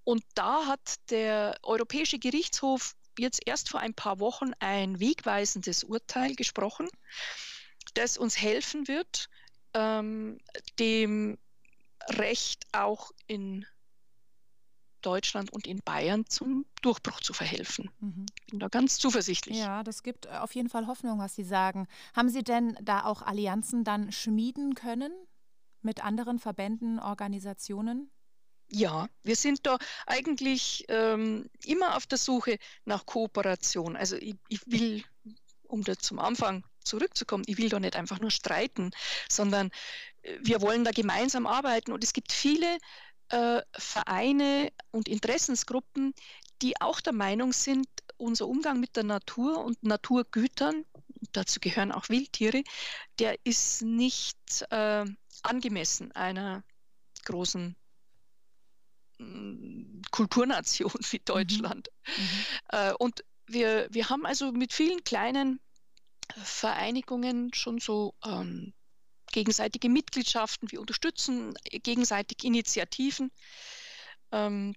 Und 0.06 0.22
da 0.34 0.66
hat 0.66 1.10
der 1.10 1.58
Europäische 1.64 2.20
Gerichtshof 2.20 2.94
jetzt 3.18 3.40
erst 3.44 3.70
vor 3.70 3.80
ein 3.80 3.92
paar 3.92 4.20
Wochen 4.20 4.52
ein 4.60 5.00
wegweisendes 5.00 5.82
Urteil 5.82 6.36
gesprochen, 6.36 6.88
das 7.94 8.16
uns 8.16 8.40
helfen 8.40 8.86
wird, 8.86 9.28
ähm, 9.74 10.38
dem 10.78 11.38
Recht 12.08 12.66
auch 12.70 13.10
in 13.26 13.66
Deutschland 15.02 15.52
und 15.52 15.66
in 15.66 15.80
Bayern 15.84 16.24
zum 16.26 16.66
Durchbruch 16.82 17.20
zu 17.20 17.32
verhelfen. 17.32 17.90
Mhm. 17.98 18.26
Bin 18.48 18.60
da 18.60 18.68
ganz 18.68 18.98
zuversichtlich. 18.98 19.58
Ja, 19.58 19.82
das 19.82 20.04
gibt 20.04 20.28
auf 20.28 20.54
jeden 20.54 20.68
Fall 20.68 20.86
Hoffnung, 20.86 21.18
was 21.18 21.34
Sie 21.34 21.42
sagen. 21.42 21.88
Haben 22.14 22.28
Sie 22.28 22.44
denn 22.44 22.78
da 22.80 23.02
auch 23.06 23.22
Allianzen 23.22 23.82
dann 23.82 24.12
schmieden 24.12 24.76
können 24.76 25.12
mit 25.82 26.04
anderen 26.04 26.38
Verbänden, 26.38 27.00
Organisationen? 27.00 28.08
Ja, 28.68 29.08
wir 29.22 29.36
sind 29.36 29.64
da 29.64 29.78
eigentlich 30.06 30.84
ähm, 30.88 31.48
immer 31.64 31.96
auf 31.96 32.06
der 32.06 32.18
Suche 32.18 32.58
nach 32.84 33.06
Kooperation. 33.06 33.96
Also 33.96 34.16
ich, 34.16 34.34
ich 34.48 34.60
will, 34.66 35.04
um 35.68 35.84
da 35.84 35.96
zum 35.96 36.18
Anfang 36.18 36.64
zurückzukommen, 36.82 37.44
ich 37.46 37.58
will 37.58 37.68
da 37.68 37.78
nicht 37.78 37.96
einfach 37.96 38.20
nur 38.20 38.30
streiten, 38.30 38.90
sondern 39.30 39.70
äh, 40.22 40.38
wir 40.40 40.60
wollen 40.62 40.84
da 40.84 40.90
gemeinsam 40.90 41.46
arbeiten. 41.46 41.92
Und 41.92 42.02
es 42.02 42.12
gibt 42.12 42.32
viele 42.32 42.78
äh, 43.28 43.62
Vereine 43.72 44.72
und 44.90 45.08
Interessensgruppen, 45.08 46.14
die 46.62 46.80
auch 46.80 47.00
der 47.00 47.12
Meinung 47.12 47.52
sind, 47.52 47.86
unser 48.16 48.48
Umgang 48.48 48.80
mit 48.80 48.96
der 48.96 49.04
Natur 49.04 49.64
und 49.64 49.82
Naturgütern, 49.82 50.84
dazu 51.32 51.60
gehören 51.60 51.92
auch 51.92 52.08
Wildtiere, 52.08 52.62
der 53.18 53.36
ist 53.44 53.82
nicht 53.82 54.38
äh, 54.70 55.04
angemessen 55.42 56.12
einer 56.12 56.64
großen 57.24 57.76
Kulturnation 60.10 60.92
wie 61.10 61.18
mhm. 61.18 61.24
Deutschland. 61.24 61.88
Mhm. 62.06 62.22
Äh, 62.68 62.92
und 62.98 63.24
wir, 63.46 63.86
wir 63.90 64.08
haben 64.08 64.26
also 64.26 64.52
mit 64.52 64.72
vielen 64.72 65.04
kleinen 65.04 65.60
Vereinigungen 66.36 67.52
schon 67.54 67.78
so 67.78 68.14
ähm, 68.24 68.74
gegenseitige 69.32 69.88
Mitgliedschaften, 69.88 70.70
wir 70.70 70.80
unterstützen 70.80 71.54
gegenseitig 71.70 72.44
Initiativen. 72.44 73.30
Ähm, 74.32 74.74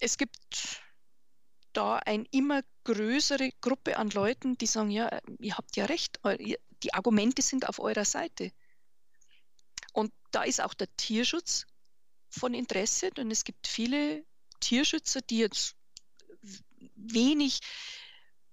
es 0.00 0.16
gibt 0.16 0.82
da 1.72 1.96
eine 1.96 2.24
immer 2.30 2.62
größere 2.84 3.50
Gruppe 3.60 3.98
an 3.98 4.10
Leuten, 4.10 4.56
die 4.56 4.66
sagen, 4.66 4.90
ja, 4.90 5.18
ihr 5.38 5.56
habt 5.56 5.76
ja 5.76 5.84
recht, 5.84 6.18
die 6.82 6.94
Argumente 6.94 7.42
sind 7.42 7.68
auf 7.68 7.78
eurer 7.78 8.04
Seite. 8.04 8.50
Und 9.92 10.12
da 10.30 10.42
ist 10.42 10.60
auch 10.60 10.74
der 10.74 10.88
Tierschutz 10.96 11.66
von 12.28 12.54
Interesse, 12.54 13.10
denn 13.10 13.30
es 13.30 13.44
gibt 13.44 13.66
viele 13.66 14.24
Tierschützer, 14.60 15.20
die 15.22 15.38
jetzt 15.38 15.74
wenig 16.94 17.60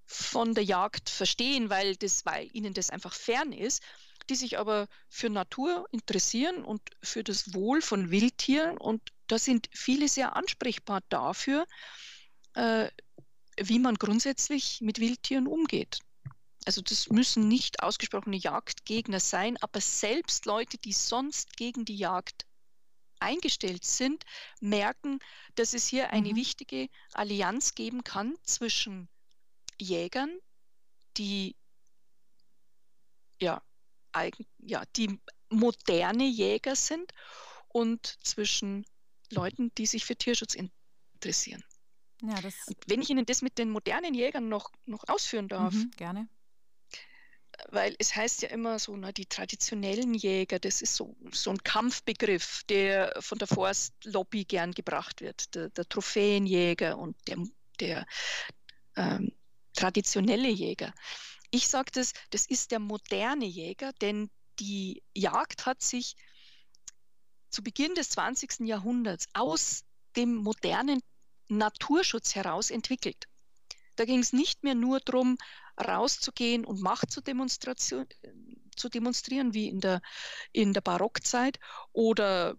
von 0.06 0.54
der 0.54 0.64
Jagd 0.64 1.10
verstehen, 1.10 1.70
weil, 1.70 1.96
das, 1.96 2.26
weil 2.26 2.50
ihnen 2.54 2.74
das 2.74 2.90
einfach 2.90 3.14
fern 3.14 3.52
ist 3.52 3.82
die 4.30 4.36
sich 4.36 4.58
aber 4.58 4.88
für 5.10 5.30
Natur 5.30 5.88
interessieren 5.92 6.64
und 6.64 6.82
für 7.04 7.24
das 7.24 7.54
Wohl 7.54 7.82
von 7.82 8.12
Wildtieren. 8.12 8.78
Und 8.78 9.02
da 9.28 9.38
sind 9.38 9.70
viele 9.72 10.08
sehr 10.08 10.36
ansprechbar 10.36 11.02
dafür, 11.10 11.66
äh, 12.54 12.90
wie 13.58 13.80
man 13.80 13.96
grundsätzlich 13.96 14.82
mit 14.82 15.00
Wildtieren 15.00 15.48
umgeht. 15.48 16.00
Also 16.66 16.82
das 16.82 17.10
müssen 17.10 17.48
nicht 17.48 17.84
ausgesprochene 17.84 18.38
Jagdgegner 18.38 19.20
sein, 19.20 19.58
aber 19.62 19.80
selbst 19.80 20.46
Leute, 20.46 20.80
die 20.80 20.94
sonst 20.94 21.56
gegen 21.58 21.86
die 21.86 21.96
Jagd 21.96 22.46
eingestellt 23.20 23.86
sind, 23.86 24.24
merken, 24.60 25.20
dass 25.56 25.74
es 25.74 25.88
hier 25.88 26.12
eine 26.12 26.30
mhm. 26.30 26.36
wichtige 26.36 26.90
Allianz 27.14 27.76
geben 27.76 28.04
kann 28.04 28.36
zwischen 28.44 29.10
Jägern, 29.80 30.40
die 31.18 31.56
ja 33.40 33.62
ja, 34.60 34.84
die 34.96 35.20
moderne 35.50 36.26
Jäger 36.26 36.76
sind 36.76 37.12
und 37.68 38.18
zwischen 38.24 38.86
Leuten, 39.32 39.74
die 39.76 39.86
sich 39.86 40.06
für 40.06 40.16
Tierschutz 40.16 40.56
interessieren. 40.56 41.64
Ja, 42.22 42.36
wenn 42.88 43.02
ich 43.02 43.10
Ihnen 43.10 43.26
das 43.26 43.42
mit 43.42 43.58
den 43.58 43.70
modernen 43.70 44.14
Jägern 44.14 44.48
noch, 44.48 44.72
noch 44.86 45.04
ausführen 45.08 45.48
darf. 45.48 45.74
Mhm, 45.74 45.92
gerne. 45.98 46.30
Weil 47.70 47.96
es 48.00 48.16
heißt 48.16 48.42
ja 48.42 48.50
immer 48.50 48.80
so, 48.80 48.96
na, 48.96 49.12
die 49.12 49.26
traditionellen 49.26 50.14
Jäger, 50.14 50.60
das 50.60 50.82
ist 50.82 50.96
so, 50.96 51.16
so 51.32 51.52
ein 51.52 51.64
Kampfbegriff, 51.64 52.64
der 52.70 53.14
von 53.20 53.38
der 53.38 53.48
Forstlobby 53.48 54.46
gern 54.46 54.72
gebracht 54.72 55.22
wird. 55.22 55.54
Der, 55.56 55.70
der 55.70 55.88
Trophäenjäger 55.88 56.98
und 56.98 57.16
der, 57.28 57.38
der 57.80 58.06
ähm, 58.96 59.32
traditionelle 59.74 60.50
Jäger. 60.50 60.94
Ich 61.52 61.68
sage 61.68 61.92
das, 61.94 62.14
das 62.32 62.46
ist 62.46 62.72
der 62.72 62.80
moderne 62.80 63.46
Jäger, 63.46 63.94
denn 64.02 64.30
die 64.60 65.04
Jagd 65.14 65.66
hat 65.66 65.82
sich 65.82 66.16
zu 67.50 67.64
Beginn 67.64 67.96
des 67.96 68.10
20. 68.10 68.68
Jahrhunderts 68.68 69.28
aus 69.34 69.84
dem 70.16 70.36
modernen 70.36 71.02
Naturschutz 71.48 72.36
heraus 72.36 72.70
entwickelt. 72.70 73.26
Da 73.96 74.06
ging 74.06 74.20
es 74.20 74.34
nicht 74.34 74.64
mehr 74.64 74.76
nur 74.76 75.00
darum, 75.00 75.38
rauszugehen 75.78 76.66
und 76.66 76.82
Macht 76.82 77.12
zu, 77.12 77.22
zu 77.22 78.90
demonstrieren, 78.90 79.54
wie 79.54 79.68
in 79.68 79.80
der, 79.80 80.02
in 80.52 80.74
der 80.74 80.82
Barockzeit, 80.82 81.60
oder 81.92 82.56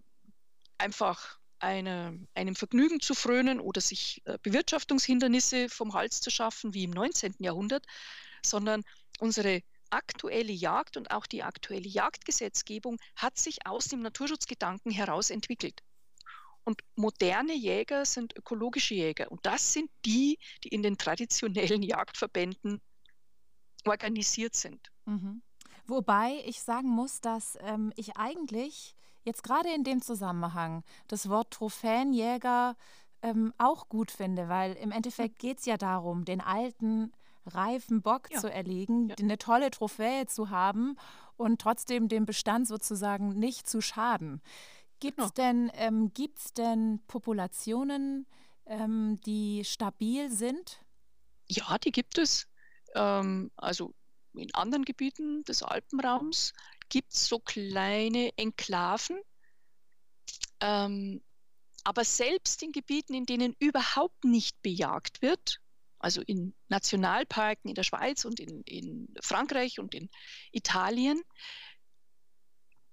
einfach 0.77 1.39
eine, 1.59 2.19
einem 2.35 2.55
Vergnügen 2.55 2.99
zu 2.99 3.15
frönen 3.15 3.59
oder 3.59 3.81
sich 3.81 4.21
äh, 4.25 4.37
Bewirtschaftungshindernisse 4.41 5.69
vom 5.69 5.93
Hals 5.93 6.21
zu 6.21 6.29
schaffen, 6.29 6.73
wie 6.73 6.83
im 6.83 6.91
19. 6.91 7.35
Jahrhundert, 7.39 7.85
sondern 8.45 8.83
unsere 9.19 9.61
aktuelle 9.89 10.51
Jagd 10.51 10.97
und 10.97 11.11
auch 11.11 11.25
die 11.25 11.43
aktuelle 11.43 11.87
Jagdgesetzgebung 11.87 12.97
hat 13.15 13.37
sich 13.37 13.65
aus 13.65 13.87
dem 13.87 14.01
Naturschutzgedanken 14.01 14.91
heraus 14.91 15.29
entwickelt. 15.29 15.81
Und 16.63 16.81
moderne 16.95 17.55
Jäger 17.55 18.05
sind 18.05 18.35
ökologische 18.35 18.93
Jäger. 18.93 19.31
Und 19.31 19.45
das 19.45 19.71
sind 19.71 19.89
die, 20.05 20.37
die 20.65 20.67
in 20.67 20.83
den 20.83 20.97
traditionellen 20.97 21.81
Jagdverbänden 21.81 22.81
organisiert 23.85 24.55
sind. 24.55 24.91
Mhm. 25.05 25.41
Wobei 25.85 26.41
ich 26.45 26.61
sagen 26.61 26.89
muss, 26.89 27.21
dass 27.21 27.57
ähm, 27.61 27.93
ich 27.95 28.17
eigentlich 28.17 28.95
jetzt 29.23 29.43
gerade 29.43 29.69
in 29.73 29.83
dem 29.83 30.01
Zusammenhang 30.01 30.83
das 31.07 31.29
Wort 31.29 31.51
Trophäenjäger 31.51 32.75
ähm, 33.21 33.53
auch 33.57 33.89
gut 33.89 34.11
finde, 34.11 34.49
weil 34.49 34.73
im 34.73 34.91
Endeffekt 34.91 35.41
hm. 35.41 35.49
geht 35.49 35.59
es 35.59 35.65
ja 35.65 35.77
darum, 35.77 36.23
den 36.23 36.41
alten 36.41 37.11
reifen 37.45 38.01
Bock 38.01 38.29
ja. 38.31 38.39
zu 38.39 38.51
erlegen, 38.51 39.09
ja. 39.09 39.15
eine 39.19 39.37
tolle 39.37 39.71
Trophäe 39.71 40.27
zu 40.27 40.49
haben 40.49 40.97
und 41.35 41.61
trotzdem 41.61 42.07
dem 42.09 42.25
Bestand 42.25 42.67
sozusagen 42.67 43.29
nicht 43.39 43.67
zu 43.67 43.81
schaden. 43.81 44.41
Gibt 44.99 45.19
es 45.19 45.33
genau. 45.33 45.47
denn, 45.47 45.71
ähm, 45.75 46.11
denn 46.57 46.99
Populationen, 47.07 48.25
ähm, 48.65 49.19
die 49.25 49.63
stabil 49.63 50.31
sind? 50.31 50.81
Ja, 51.47 51.77
die 51.77 51.91
gibt 51.91 52.17
es. 52.17 52.47
Ähm, 52.97 53.51
also 53.55 53.93
in 54.33 54.53
anderen 54.53 54.85
Gebieten 54.85 55.43
des 55.43 55.63
Alpenraums 55.63 56.53
gibt 56.89 57.13
es 57.13 57.27
so 57.27 57.39
kleine 57.39 58.31
Enklaven. 58.37 59.19
Ähm, 60.59 61.21
aber 61.83 62.03
selbst 62.03 62.61
in 62.63 62.71
Gebieten, 62.71 63.13
in 63.13 63.25
denen 63.25 63.55
überhaupt 63.59 64.25
nicht 64.25 64.61
bejagt 64.61 65.21
wird, 65.21 65.59
also 65.99 66.21
in 66.21 66.53
Nationalparken 66.67 67.69
in 67.69 67.75
der 67.75 67.83
Schweiz 67.83 68.25
und 68.25 68.39
in, 68.39 68.61
in 68.63 69.13
Frankreich 69.21 69.79
und 69.79 69.95
in 69.95 70.09
Italien, 70.51 71.21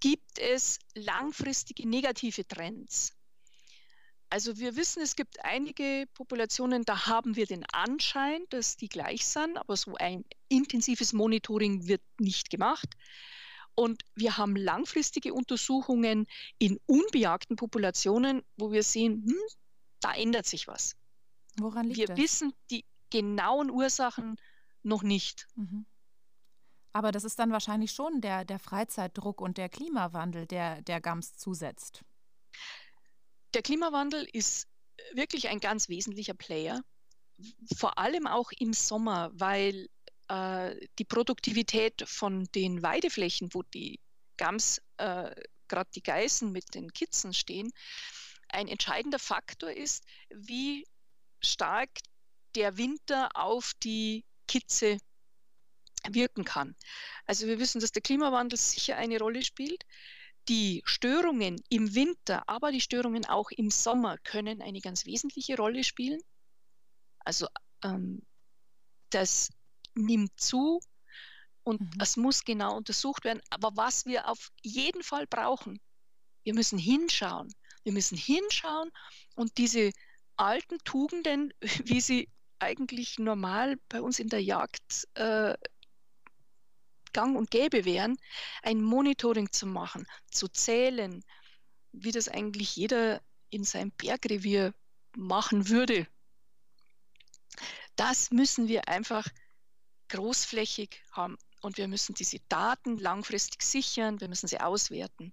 gibt 0.00 0.38
es 0.38 0.78
langfristige 0.94 1.88
negative 1.88 2.46
Trends. 2.46 3.16
Also 4.34 4.58
wir 4.58 4.74
wissen, 4.74 5.00
es 5.00 5.14
gibt 5.14 5.44
einige 5.44 6.08
Populationen, 6.12 6.84
da 6.84 7.06
haben 7.06 7.36
wir 7.36 7.46
den 7.46 7.64
Anschein, 7.66 8.44
dass 8.50 8.76
die 8.76 8.88
gleich 8.88 9.24
sind, 9.26 9.56
aber 9.56 9.76
so 9.76 9.94
ein 9.94 10.24
intensives 10.48 11.12
Monitoring 11.12 11.86
wird 11.86 12.02
nicht 12.18 12.50
gemacht. 12.50 12.96
Und 13.76 14.02
wir 14.16 14.36
haben 14.36 14.56
langfristige 14.56 15.32
Untersuchungen 15.32 16.26
in 16.58 16.80
unbejagten 16.86 17.54
Populationen, 17.54 18.42
wo 18.56 18.72
wir 18.72 18.82
sehen, 18.82 19.24
hm, 19.24 19.38
da 20.00 20.12
ändert 20.14 20.46
sich 20.46 20.66
was. 20.66 20.96
Woran 21.56 21.86
liegt 21.86 21.98
wir 21.98 22.06
das? 22.08 22.16
Wir 22.16 22.24
wissen 22.24 22.52
die 22.72 22.84
genauen 23.10 23.70
Ursachen 23.70 24.34
noch 24.82 25.04
nicht. 25.04 25.46
Mhm. 25.54 25.86
Aber 26.92 27.12
das 27.12 27.22
ist 27.22 27.38
dann 27.38 27.52
wahrscheinlich 27.52 27.92
schon 27.92 28.20
der, 28.20 28.44
der 28.44 28.58
Freizeitdruck 28.58 29.40
und 29.40 29.58
der 29.58 29.68
Klimawandel, 29.68 30.48
der, 30.48 30.82
der 30.82 31.00
GAMS 31.00 31.36
zusetzt. 31.36 32.04
Der 33.54 33.62
Klimawandel 33.62 34.28
ist 34.32 34.66
wirklich 35.12 35.48
ein 35.48 35.60
ganz 35.60 35.88
wesentlicher 35.88 36.34
Player, 36.34 36.82
vor 37.76 37.98
allem 37.98 38.26
auch 38.26 38.50
im 38.58 38.72
Sommer, 38.72 39.30
weil 39.32 39.88
äh, 40.28 40.74
die 40.98 41.04
Produktivität 41.04 42.02
von 42.06 42.44
den 42.54 42.82
Weideflächen, 42.82 43.48
wo 43.52 43.62
die 43.62 44.00
Gams, 44.36 44.80
äh, 44.96 45.34
gerade 45.68 45.90
die 45.94 46.02
Geißen 46.02 46.50
mit 46.50 46.74
den 46.74 46.92
Kitzen 46.92 47.32
stehen, 47.32 47.70
ein 48.48 48.68
entscheidender 48.68 49.18
Faktor 49.18 49.70
ist, 49.70 50.04
wie 50.30 50.84
stark 51.40 51.90
der 52.54 52.76
Winter 52.76 53.30
auf 53.34 53.72
die 53.82 54.24
Kitze 54.46 54.98
wirken 56.08 56.44
kann. 56.44 56.76
Also 57.24 57.46
wir 57.46 57.58
wissen, 57.58 57.80
dass 57.80 57.92
der 57.92 58.02
Klimawandel 58.02 58.58
sicher 58.58 58.96
eine 58.96 59.18
Rolle 59.18 59.42
spielt. 59.42 59.84
Die 60.48 60.82
Störungen 60.84 61.62
im 61.70 61.94
Winter, 61.94 62.48
aber 62.48 62.70
die 62.70 62.80
Störungen 62.80 63.24
auch 63.24 63.50
im 63.50 63.70
Sommer 63.70 64.18
können 64.18 64.60
eine 64.60 64.80
ganz 64.80 65.06
wesentliche 65.06 65.56
Rolle 65.56 65.84
spielen. 65.84 66.20
Also 67.20 67.46
ähm, 67.82 68.22
das 69.10 69.50
nimmt 69.94 70.38
zu 70.38 70.80
und 71.62 71.80
mhm. 71.80 72.00
es 72.00 72.16
muss 72.16 72.44
genau 72.44 72.76
untersucht 72.76 73.24
werden. 73.24 73.40
Aber 73.50 73.70
was 73.74 74.04
wir 74.04 74.28
auf 74.28 74.50
jeden 74.62 75.02
Fall 75.02 75.26
brauchen, 75.26 75.80
wir 76.44 76.54
müssen 76.54 76.78
hinschauen. 76.78 77.52
Wir 77.84 77.92
müssen 77.92 78.16
hinschauen 78.16 78.90
und 79.34 79.56
diese 79.58 79.90
alten 80.36 80.78
Tugenden, 80.84 81.52
wie 81.84 82.00
sie 82.00 82.28
eigentlich 82.58 83.18
normal 83.18 83.76
bei 83.88 84.00
uns 84.00 84.18
in 84.18 84.28
der 84.28 84.42
Jagd 84.42 85.08
äh, 85.14 85.54
gang 87.14 87.36
und 87.36 87.50
gäbe 87.50 87.86
wären, 87.86 88.18
ein 88.62 88.82
Monitoring 88.82 89.50
zu 89.50 89.66
machen, 89.66 90.06
zu 90.30 90.48
zählen, 90.48 91.24
wie 91.92 92.12
das 92.12 92.28
eigentlich 92.28 92.76
jeder 92.76 93.22
in 93.48 93.64
seinem 93.64 93.92
Bergrevier 93.92 94.74
machen 95.16 95.68
würde. 95.70 96.06
Das 97.96 98.30
müssen 98.30 98.68
wir 98.68 98.88
einfach 98.88 99.26
großflächig 100.08 101.02
haben 101.12 101.38
und 101.62 101.78
wir 101.78 101.88
müssen 101.88 102.14
diese 102.14 102.40
Daten 102.48 102.98
langfristig 102.98 103.62
sichern, 103.62 104.20
wir 104.20 104.28
müssen 104.28 104.48
sie 104.48 104.60
auswerten. 104.60 105.32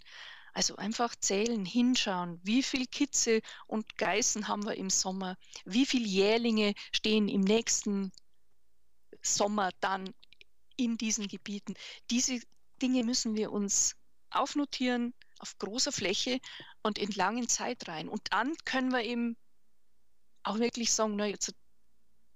Also 0.53 0.75
einfach 0.75 1.15
zählen, 1.15 1.65
hinschauen, 1.65 2.39
wie 2.43 2.61
viel 2.61 2.85
Kitze 2.85 3.41
und 3.67 3.97
Geißen 3.97 4.47
haben 4.47 4.65
wir 4.65 4.75
im 4.75 4.89
Sommer, 4.89 5.37
wie 5.65 5.85
viele 5.85 6.05
Jährlinge 6.05 6.73
stehen 6.91 7.27
im 7.29 7.41
nächsten 7.41 8.11
Sommer 9.21 9.71
dann 9.79 10.13
in 10.83 10.97
diesen 10.97 11.27
Gebieten. 11.27 11.75
Diese 12.09 12.39
Dinge 12.81 13.03
müssen 13.03 13.35
wir 13.35 13.51
uns 13.51 13.95
aufnotieren 14.29 15.13
auf 15.39 15.57
großer 15.57 15.91
Fläche 15.91 16.39
und 16.83 16.97
in 16.97 17.11
langen 17.11 17.47
Zeitreihen. 17.47 18.09
Und 18.09 18.21
dann 18.31 18.53
können 18.65 18.91
wir 18.91 19.03
eben 19.03 19.35
auch 20.43 20.59
wirklich 20.59 20.91
sagen, 20.91 21.15
na, 21.15 21.25
jetzt 21.25 21.53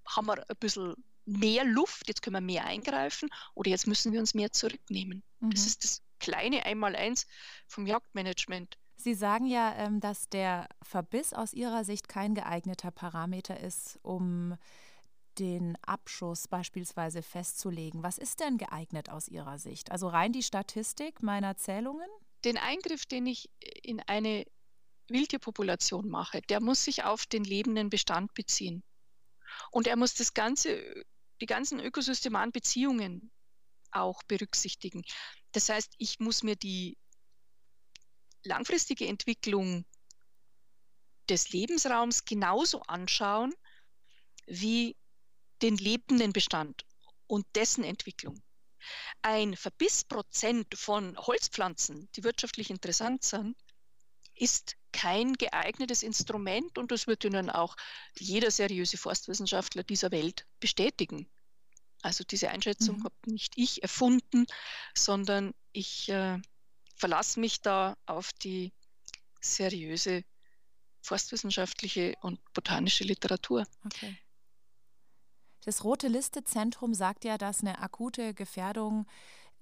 haben 0.07 0.27
wir 0.27 0.49
ein 0.49 0.57
bisschen 0.59 0.95
mehr 1.25 1.65
Luft, 1.65 2.07
jetzt 2.07 2.21
können 2.21 2.35
wir 2.35 2.41
mehr 2.41 2.65
eingreifen 2.65 3.29
oder 3.55 3.71
jetzt 3.71 3.87
müssen 3.87 4.11
wir 4.11 4.19
uns 4.19 4.33
mehr 4.33 4.51
zurücknehmen. 4.51 5.23
Mhm. 5.39 5.51
Das 5.51 5.65
ist 5.65 5.83
das 5.83 6.01
kleine 6.19 6.65
Einmaleins 6.65 7.25
vom 7.67 7.87
Jagdmanagement. 7.87 8.77
Sie 8.97 9.13
sagen 9.13 9.45
ja, 9.45 9.75
ähm, 9.75 9.99
dass 9.99 10.29
der 10.29 10.67
Verbiss 10.81 11.33
aus 11.33 11.53
Ihrer 11.53 11.83
Sicht 11.83 12.07
kein 12.07 12.33
geeigneter 12.33 12.91
Parameter 12.91 13.59
ist, 13.59 13.99
um 14.03 14.55
den 15.39 15.77
Abschuss 15.83 16.47
beispielsweise 16.47 17.21
festzulegen. 17.21 18.03
Was 18.03 18.17
ist 18.17 18.39
denn 18.39 18.57
geeignet 18.57 19.09
aus 19.09 19.27
Ihrer 19.27 19.57
Sicht? 19.59 19.91
Also 19.91 20.07
rein 20.07 20.31
die 20.31 20.43
Statistik 20.43 21.21
meiner 21.21 21.57
Zählungen? 21.57 22.09
Den 22.43 22.57
Eingriff, 22.57 23.05
den 23.05 23.25
ich 23.25 23.49
in 23.59 23.99
eine 24.01 24.45
Wildtierpopulation 25.07 26.09
mache, 26.09 26.41
der 26.41 26.61
muss 26.61 26.83
sich 26.83 27.03
auf 27.03 27.25
den 27.25 27.43
lebenden 27.43 27.89
Bestand 27.89 28.33
beziehen. 28.33 28.83
Und 29.71 29.87
er 29.87 29.95
muss 29.95 30.13
das 30.13 30.33
ganze, 30.33 31.05
die 31.41 31.45
ganzen 31.45 31.79
ökosystemaren 31.79 32.51
Beziehungen 32.51 33.31
auch 33.91 34.23
berücksichtigen. 34.23 35.03
Das 35.51 35.69
heißt, 35.69 35.93
ich 35.97 36.19
muss 36.19 36.43
mir 36.43 36.55
die 36.55 36.97
langfristige 38.43 39.07
Entwicklung 39.07 39.85
des 41.29 41.49
Lebensraums 41.49 42.25
genauso 42.25 42.81
anschauen 42.83 43.53
wie 44.47 44.95
den 45.61 45.77
lebenden 45.77 46.33
Bestand 46.33 46.85
und 47.27 47.45
dessen 47.55 47.83
Entwicklung. 47.83 48.41
Ein 49.21 49.55
Verbissprozent 49.55 50.67
von 50.75 51.17
Holzpflanzen, 51.17 52.09
die 52.15 52.23
wirtschaftlich 52.23 52.69
interessant 52.69 53.23
sind, 53.23 53.55
ist 54.35 54.75
kein 54.91 55.33
geeignetes 55.33 56.03
Instrument 56.03 56.77
und 56.77 56.91
das 56.91 57.07
wird 57.07 57.23
Ihnen 57.23 57.49
auch 57.49 57.75
jeder 58.17 58.51
seriöse 58.51 58.97
Forstwissenschaftler 58.97 59.83
dieser 59.83 60.11
Welt 60.11 60.45
bestätigen. 60.59 61.29
Also 62.01 62.23
diese 62.23 62.49
Einschätzung 62.49 62.99
mhm. 62.99 63.03
habe 63.05 63.15
nicht 63.25 63.53
ich 63.57 63.81
erfunden, 63.81 64.45
sondern 64.93 65.53
ich 65.71 66.09
äh, 66.09 66.39
verlasse 66.95 67.39
mich 67.39 67.61
da 67.61 67.97
auf 68.05 68.31
die 68.33 68.71
seriöse 69.41 70.23
forstwissenschaftliche 71.01 72.13
und 72.21 72.39
botanische 72.53 73.03
Literatur. 73.03 73.65
Okay. 73.85 74.17
Das 75.65 75.83
Rote 75.83 76.07
Liste-Zentrum 76.07 76.93
sagt 76.93 77.25
ja, 77.25 77.37
dass 77.37 77.61
eine 77.61 77.79
akute 77.79 78.33
Gefährdung 78.33 79.05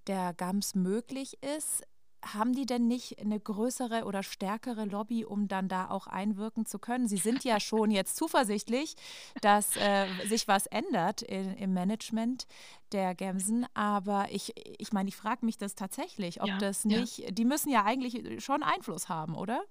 der 0.07 0.33
Gams 0.33 0.75
möglich 0.75 1.37
ist 1.41 1.83
haben 2.25 2.53
die 2.53 2.65
denn 2.65 2.87
nicht 2.87 3.19
eine 3.19 3.39
größere 3.39 4.05
oder 4.05 4.23
stärkere 4.23 4.85
Lobby, 4.85 5.25
um 5.25 5.47
dann 5.47 5.67
da 5.67 5.89
auch 5.89 6.07
einwirken 6.07 6.65
zu 6.65 6.79
können? 6.79 7.07
Sie 7.07 7.17
sind 7.17 7.43
ja 7.43 7.59
schon 7.59 7.91
jetzt 7.91 8.15
zuversichtlich, 8.15 8.95
dass 9.41 9.75
äh, 9.75 10.07
sich 10.27 10.47
was 10.47 10.67
ändert 10.67 11.21
in, 11.21 11.55
im 11.55 11.73
Management 11.73 12.47
der 12.91 13.15
Gemsen, 13.15 13.65
aber 13.73 14.27
ich, 14.31 14.53
ich 14.79 14.93
meine, 14.93 15.09
ich 15.09 15.15
frage 15.15 15.45
mich 15.45 15.57
das 15.57 15.75
tatsächlich, 15.75 16.41
ob 16.41 16.47
ja, 16.47 16.57
das 16.57 16.85
nicht, 16.85 17.17
ja. 17.19 17.31
die 17.31 17.45
müssen 17.45 17.69
ja 17.69 17.83
eigentlich 17.83 18.43
schon 18.43 18.63
Einfluss 18.63 19.09
haben, 19.09 19.35
oder? 19.35 19.63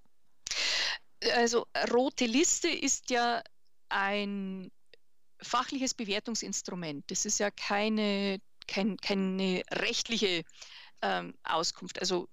Also 1.36 1.66
rote 1.92 2.26
Liste 2.26 2.68
ist 2.68 3.10
ja 3.10 3.42
ein 3.88 4.70
fachliches 5.42 5.94
Bewertungsinstrument. 5.94 7.10
Das 7.10 7.24
ist 7.24 7.38
ja 7.38 7.50
keine, 7.50 8.40
kein, 8.66 8.96
keine 8.96 9.62
rechtliche 9.70 10.44
ähm, 11.02 11.34
Auskunft. 11.44 12.00
Also 12.00 12.28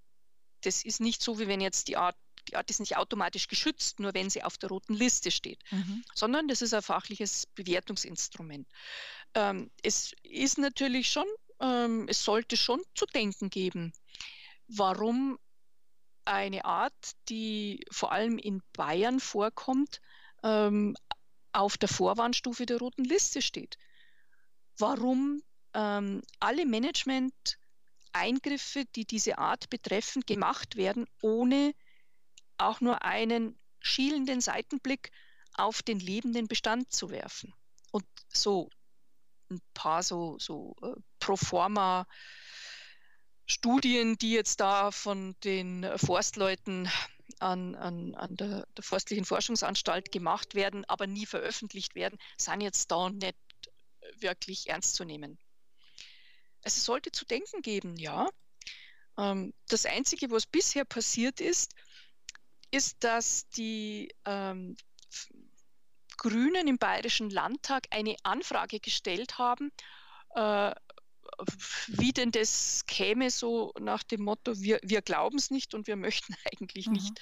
das 0.62 0.84
ist 0.84 1.00
nicht 1.00 1.22
so, 1.22 1.40
wie 1.40 1.48
wenn 1.48 1.62
jetzt 1.62 1.88
die 1.88 1.98
Art, 1.98 2.16
die 2.48 2.56
Art 2.56 2.70
ist 2.70 2.80
nicht 2.80 2.98
automatisch 2.98 3.48
geschützt, 3.48 4.00
nur 4.00 4.14
wenn 4.14 4.30
sie 4.30 4.44
auf 4.44 4.58
der 4.58 4.70
roten 4.70 4.94
Liste 4.94 5.32
steht, 5.32 5.60
mhm. 5.72 6.04
sondern 6.16 6.48
das 6.48 6.62
ist 6.62 6.74
ein 6.74 6.82
fachliches 6.82 7.46
Bewertungsinstrument. 7.56 8.68
Ähm, 9.36 9.70
es 9.84 10.14
ist 10.24 10.58
natürlich 10.58 11.12
schon, 11.12 11.28
ähm, 11.60 12.08
es 12.08 12.24
sollte 12.24 12.58
schon 12.58 12.82
zu 12.96 13.06
denken 13.06 13.50
geben, 13.50 13.94
warum 14.68 15.38
eine 16.26 16.66
Art, 16.66 16.94
die 17.28 17.86
vor 17.92 18.12
allem 18.12 18.38
in 18.38 18.62
Bayern 18.74 19.20
vorkommt, 19.20 20.00
ähm, 20.44 20.96
auf 21.52 21.78
der 21.78 21.90
Vorwarnstufe 21.90 22.66
der 22.66 22.78
roten 22.78 23.04
Liste 23.04 23.42
steht. 23.42 23.78
Warum 24.78 25.42
ähm, 25.74 26.22
alle 26.40 26.66
Management 26.66 27.60
Eingriffe, 28.12 28.86
die 28.96 29.06
diese 29.06 29.38
Art 29.38 29.70
betreffen, 29.70 30.24
gemacht 30.26 30.76
werden, 30.76 31.06
ohne 31.22 31.74
auch 32.58 32.82
nur 32.82 33.04
einen 33.04 33.58
schielenden 33.80 34.42
Seitenblick 34.42 35.12
auf 35.54 35.82
den 35.82 36.00
lebenden 36.00 36.48
Bestand 36.48 36.92
zu 36.92 37.12
werfen. 37.12 37.54
Und 37.92 38.06
so 38.34 38.70
ein 39.50 39.62
paar 39.74 40.04
so, 40.04 40.38
so 40.40 40.76
äh, 40.82 41.00
Proforma 41.20 42.08
Studien, 43.46 44.18
die 44.18 44.32
jetzt 44.32 44.60
da 44.60 44.92
von 44.92 45.36
den 45.44 45.90
Forstleuten 45.98 46.88
an, 47.40 47.76
an, 47.76 48.16
an 48.16 48.36
der, 48.36 48.66
der, 48.76 48.84
Forstlichen 48.84 49.26
Forschungsanstalt 49.26 50.12
gemacht 50.12 50.56
werden, 50.56 50.86
aber 50.86 51.08
nie 51.08 51.26
veröffentlicht 51.26 51.96
werden, 51.96 52.20
sind 52.38 52.62
jetzt 52.62 52.92
da 52.92 53.10
nicht 53.10 53.36
wirklich 54.20 54.70
ernst 54.70 54.96
zu 54.96 55.04
nehmen 55.06 55.38
es 56.62 56.86
sollte 56.86 57.12
zu 57.12 57.26
denken 57.26 57.62
geben, 57.62 57.96
ja. 57.98 58.30
Ähm, 59.18 59.54
das 59.68 59.86
Einzige, 59.86 60.32
was 60.32 60.46
bisher 60.46 60.86
passiert 60.86 61.40
ist, 61.40 61.74
ist, 62.72 63.04
dass 63.04 63.50
die 63.50 64.14
ähm, 64.26 64.76
Grünen 66.18 66.68
im 66.68 66.78
Bayerischen 66.78 67.30
Landtag 67.30 67.88
eine 67.92 68.16
Anfrage 68.24 68.80
gestellt 68.80 69.38
haben, 69.38 69.72
äh, 70.36 70.74
wie 71.88 72.12
denn 72.12 72.32
das 72.32 72.84
käme, 72.88 73.30
so 73.30 73.72
nach 73.80 74.04
dem 74.04 74.24
Motto, 74.24 74.60
wir, 74.60 74.80
wir 74.84 75.02
glauben 75.02 75.38
es 75.38 75.52
nicht 75.52 75.74
und 75.74 75.88
wir 75.88 75.96
möchten 75.96 76.34
eigentlich 76.52 76.88
mhm. 76.88 76.94
nicht, 76.94 77.22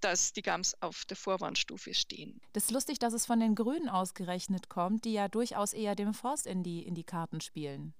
dass 0.00 0.32
die 0.32 0.42
Gams 0.42 0.74
auf 0.80 1.04
der 1.04 1.16
Vorwarnstufe 1.16 1.94
stehen. 1.94 2.40
Das 2.52 2.64
ist 2.64 2.70
lustig, 2.70 2.98
dass 2.98 3.12
es 3.12 3.26
von 3.26 3.40
den 3.40 3.54
Grünen 3.54 3.88
ausgerechnet 3.88 4.68
kommt, 4.68 5.04
die 5.04 5.12
ja 5.12 5.28
durchaus 5.28 5.72
eher 5.72 5.94
dem 5.94 6.14
Forst 6.14 6.46
in 6.46 6.62
die, 6.62 6.82
in 6.82 6.94
die 6.94 7.04
Karten 7.04 7.40
spielen. 7.40 7.94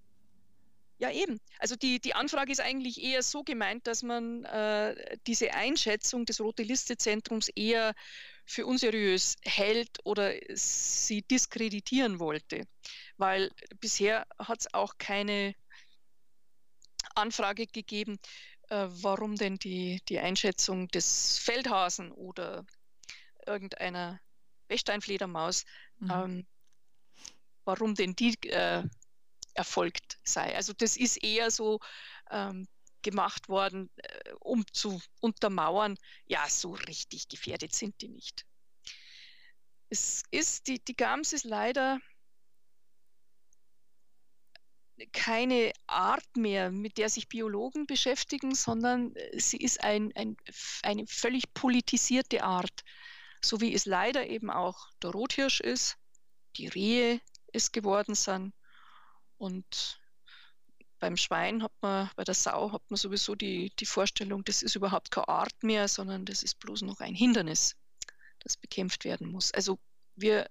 Ja, 0.98 1.10
eben. 1.10 1.40
Also 1.58 1.74
die, 1.76 2.00
die 2.00 2.14
Anfrage 2.14 2.52
ist 2.52 2.60
eigentlich 2.60 3.02
eher 3.02 3.22
so 3.22 3.42
gemeint, 3.42 3.86
dass 3.86 4.02
man 4.02 4.44
äh, 4.44 5.16
diese 5.26 5.52
Einschätzung 5.52 6.24
des 6.24 6.40
Rote-Liste-Zentrums 6.40 7.48
eher 7.48 7.94
für 8.46 8.66
unseriös 8.66 9.36
hält 9.42 9.98
oder 10.04 10.34
sie 10.54 11.22
diskreditieren 11.22 12.20
wollte. 12.20 12.66
Weil 13.16 13.50
bisher 13.80 14.26
hat 14.38 14.60
es 14.60 14.74
auch 14.74 14.98
keine 14.98 15.54
Anfrage 17.14 17.66
gegeben, 17.66 18.18
äh, 18.68 18.86
warum 18.88 19.36
denn 19.36 19.56
die, 19.56 20.00
die 20.08 20.20
Einschätzung 20.20 20.88
des 20.88 21.38
Feldhasen 21.38 22.12
oder 22.12 22.64
irgendeiner 23.46 24.20
Bechsteinfledermaus, 24.68 25.64
mhm. 25.98 26.10
ähm, 26.10 26.46
warum 27.64 27.94
denn 27.94 28.14
die 28.14 28.34
äh, 28.48 28.84
erfolgt 29.54 30.18
sei. 30.24 30.54
Also 30.54 30.72
das 30.72 30.96
ist 30.96 31.22
eher 31.22 31.50
so 31.50 31.80
ähm, 32.30 32.68
gemacht 33.04 33.48
worden, 33.48 33.90
äh, 33.96 34.32
um 34.40 34.64
zu 34.72 35.00
untermauern, 35.20 35.96
ja, 36.26 36.48
so 36.48 36.72
richtig 36.72 37.28
gefährdet 37.28 37.72
sind 37.74 38.00
die 38.00 38.08
nicht. 38.08 38.44
Es 39.90 40.22
ist, 40.32 40.66
die, 40.66 40.82
die 40.82 40.96
Gams 40.96 41.32
ist 41.32 41.44
leider 41.44 42.00
keine 45.12 45.72
Art 45.86 46.36
mehr, 46.36 46.70
mit 46.70 46.98
der 46.98 47.08
sich 47.08 47.28
Biologen 47.28 47.86
beschäftigen, 47.86 48.54
sondern 48.54 49.14
äh, 49.14 49.38
sie 49.38 49.58
ist 49.58 49.82
ein, 49.82 50.12
ein, 50.16 50.36
eine 50.82 51.06
völlig 51.06 51.52
politisierte 51.54 52.42
Art, 52.42 52.82
so 53.40 53.60
wie 53.60 53.74
es 53.74 53.86
leider 53.86 54.26
eben 54.26 54.50
auch 54.50 54.88
der 55.02 55.10
Rothirsch 55.10 55.60
ist, 55.60 55.96
die 56.56 56.68
Rehe 56.68 57.20
es 57.52 57.70
geworden 57.70 58.14
sind 58.14 58.52
und 59.38 60.00
beim 60.98 61.16
Schwein 61.16 61.62
hat 61.62 61.72
man, 61.82 62.10
bei 62.16 62.24
der 62.24 62.34
Sau 62.34 62.72
hat 62.72 62.82
man 62.88 62.96
sowieso 62.96 63.34
die, 63.34 63.70
die 63.78 63.86
Vorstellung, 63.86 64.44
das 64.44 64.62
ist 64.62 64.74
überhaupt 64.74 65.10
keine 65.10 65.28
Art 65.28 65.62
mehr, 65.62 65.86
sondern 65.88 66.24
das 66.24 66.42
ist 66.42 66.58
bloß 66.60 66.82
noch 66.82 67.00
ein 67.00 67.14
Hindernis, 67.14 67.76
das 68.40 68.56
bekämpft 68.56 69.04
werden 69.04 69.30
muss. 69.30 69.52
Also 69.52 69.78
wir 70.16 70.48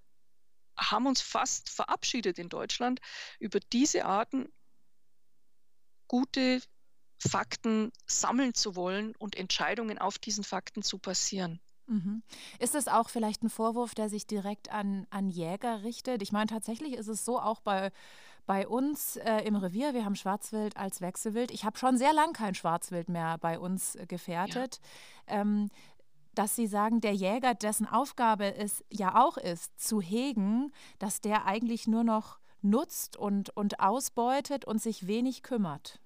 haben 0.77 1.07
uns 1.07 1.21
fast 1.21 1.69
verabschiedet 1.69 2.37
in 2.37 2.49
Deutschland, 2.49 2.99
über 3.39 3.59
diese 3.71 4.05
Arten 4.05 4.47
gute 6.07 6.61
Fakten 7.17 7.91
sammeln 8.05 8.53
zu 8.53 8.75
wollen 8.75 9.15
und 9.15 9.35
Entscheidungen 9.35 9.97
auf 9.97 10.19
diesen 10.19 10.43
Fakten 10.43 10.83
zu 10.83 10.99
passieren. 10.99 11.59
Mhm. 11.87 12.23
Ist 12.59 12.75
es 12.75 12.87
auch 12.87 13.09
vielleicht 13.09 13.43
ein 13.43 13.49
Vorwurf, 13.49 13.95
der 13.95 14.09
sich 14.09 14.25
direkt 14.25 14.71
an, 14.71 15.07
an 15.09 15.29
Jäger 15.29 15.83
richtet? 15.83 16.21
Ich 16.21 16.31
meine, 16.31 16.47
tatsächlich 16.47 16.93
ist 16.93 17.07
es 17.07 17.25
so 17.25 17.39
auch 17.39 17.61
bei, 17.61 17.91
bei 18.45 18.67
uns 18.67 19.15
äh, 19.17 19.39
im 19.39 19.55
Revier, 19.55 19.93
wir 19.93 20.05
haben 20.05 20.15
Schwarzwild 20.15 20.77
als 20.77 21.01
Wechselwild. 21.01 21.51
Ich 21.51 21.65
habe 21.65 21.77
schon 21.77 21.97
sehr 21.97 22.13
lang 22.13 22.33
kein 22.33 22.55
Schwarzwild 22.55 23.09
mehr 23.09 23.37
bei 23.37 23.57
uns 23.59 23.95
äh, 23.95 24.05
gefährdet. 24.05 24.79
Ja. 25.27 25.41
Ähm, 25.41 25.69
dass 26.35 26.55
Sie 26.55 26.67
sagen, 26.67 26.99
der 26.99 27.13
Jäger, 27.13 27.53
dessen 27.53 27.85
Aufgabe 27.85 28.55
es 28.55 28.83
ja 28.89 29.23
auch 29.23 29.37
ist, 29.37 29.79
zu 29.79 30.01
hegen, 30.01 30.73
dass 30.97 31.21
der 31.21 31.45
eigentlich 31.45 31.87
nur 31.87 32.03
noch 32.03 32.39
nutzt 32.61 33.17
und, 33.17 33.55
und 33.55 33.79
ausbeutet 33.79 34.65
und 34.65 34.81
sich 34.81 35.05
wenig 35.05 35.43
kümmert. 35.43 35.99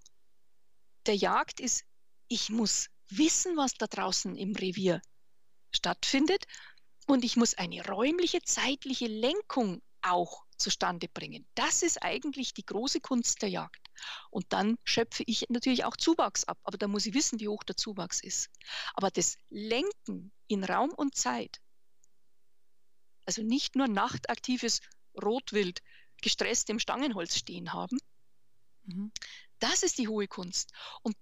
der 1.05 1.17
Jagd 1.17 1.61
ist, 1.61 1.85
ich 2.29 2.49
muss 2.49 2.89
wissen, 3.11 3.59
was 3.59 3.75
da 3.75 3.87
draußen 3.87 4.35
im 4.35 4.57
Revier 4.57 5.03
stattfindet. 5.75 6.47
Und 7.07 7.23
ich 7.23 7.37
muss 7.37 7.53
eine 7.55 7.87
räumliche, 7.87 8.41
zeitliche 8.43 9.07
Lenkung 9.07 9.83
auch 10.01 10.47
zustande 10.57 11.09
bringen. 11.09 11.47
Das 11.55 11.83
ist 11.83 12.03
eigentlich 12.03 12.55
die 12.55 12.65
große 12.65 13.01
Kunst 13.01 13.43
der 13.43 13.51
Jagd. 13.51 13.86
Und 14.31 14.53
dann 14.53 14.77
schöpfe 14.85 15.23
ich 15.27 15.47
natürlich 15.49 15.85
auch 15.85 15.97
Zuwachs 15.97 16.45
ab, 16.45 16.59
aber 16.63 16.79
da 16.79 16.89
muss 16.89 17.07
ich 17.07 17.15
wissen, 17.15 17.41
wie 17.41 17.49
hoch 17.49 17.63
der 17.65 17.77
Zuwachs 17.77 18.21
ist. 18.21 18.51
Aber 18.95 19.11
das 19.11 19.37
Lenken 19.49 20.33
in 20.47 20.65
Raum 20.65 20.91
und 20.91 21.15
Zeit, 21.15 21.61
also 23.25 23.43
nicht 23.43 23.77
nur 23.77 23.89
nachtaktives 23.89 24.81
Rotwild 25.21 25.83
gestresst 26.23 26.71
im 26.71 26.79
Stangenholz 26.79 27.37
stehen 27.37 27.73
haben, 27.73 27.99
mhm. 28.85 29.13
das 29.59 29.83
ist 29.83 29.99
die 29.99 30.09
hohe 30.09 30.29
Kunst. 30.29 30.73
Und 31.03 31.17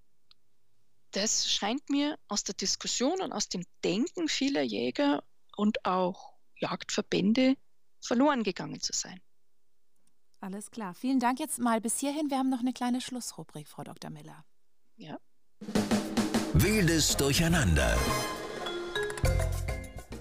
das 1.12 1.48
scheint 1.48 1.88
mir 1.90 2.18
aus 2.28 2.42
der 2.42 2.54
Diskussion 2.54 3.20
und 3.20 3.32
aus 3.32 3.48
dem 3.48 3.64
Denken 3.84 4.28
vieler 4.28 4.62
Jäger 4.62 5.22
und 5.56 5.84
auch 5.84 6.34
Jagdverbände 6.56 7.56
verloren 8.00 8.42
gegangen 8.42 8.80
zu 8.80 8.92
sein. 8.92 9.20
Alles 10.44 10.70
klar. 10.70 10.92
Vielen 10.92 11.20
Dank 11.20 11.40
jetzt 11.40 11.58
mal 11.58 11.80
bis 11.80 11.98
hierhin. 11.98 12.28
Wir 12.28 12.36
haben 12.36 12.50
noch 12.50 12.60
eine 12.60 12.74
kleine 12.74 13.00
Schlussrubrik, 13.00 13.66
Frau 13.66 13.82
Dr. 13.82 14.10
Miller. 14.10 14.44
Ja. 14.94 15.16
Wildes 16.52 17.16
Durcheinander. 17.16 17.96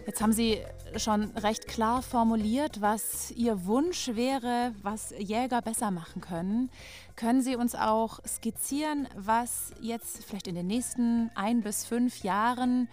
Jetzt 0.08 0.22
haben 0.22 0.32
Sie 0.32 0.60
schon 0.96 1.32
recht 1.32 1.68
klar 1.68 2.02
formuliert, 2.02 2.80
was 2.80 3.32
Ihr 3.32 3.66
Wunsch 3.66 4.12
wäre, 4.14 4.74
was 4.82 5.14
Jäger 5.18 5.62
besser 5.62 5.92
machen 5.92 6.22
können. 6.22 6.70
Können 7.18 7.42
Sie 7.42 7.58
uns 7.58 7.76
auch 7.76 8.22
skizzieren, 8.26 9.10
was 9.18 9.74
jetzt 9.82 10.24
vielleicht 10.24 10.48
in 10.48 10.56
den 10.56 10.68
nächsten 10.68 11.32
ein 11.36 11.64
bis 11.64 11.84
fünf 11.84 12.24
Jahren 12.24 12.88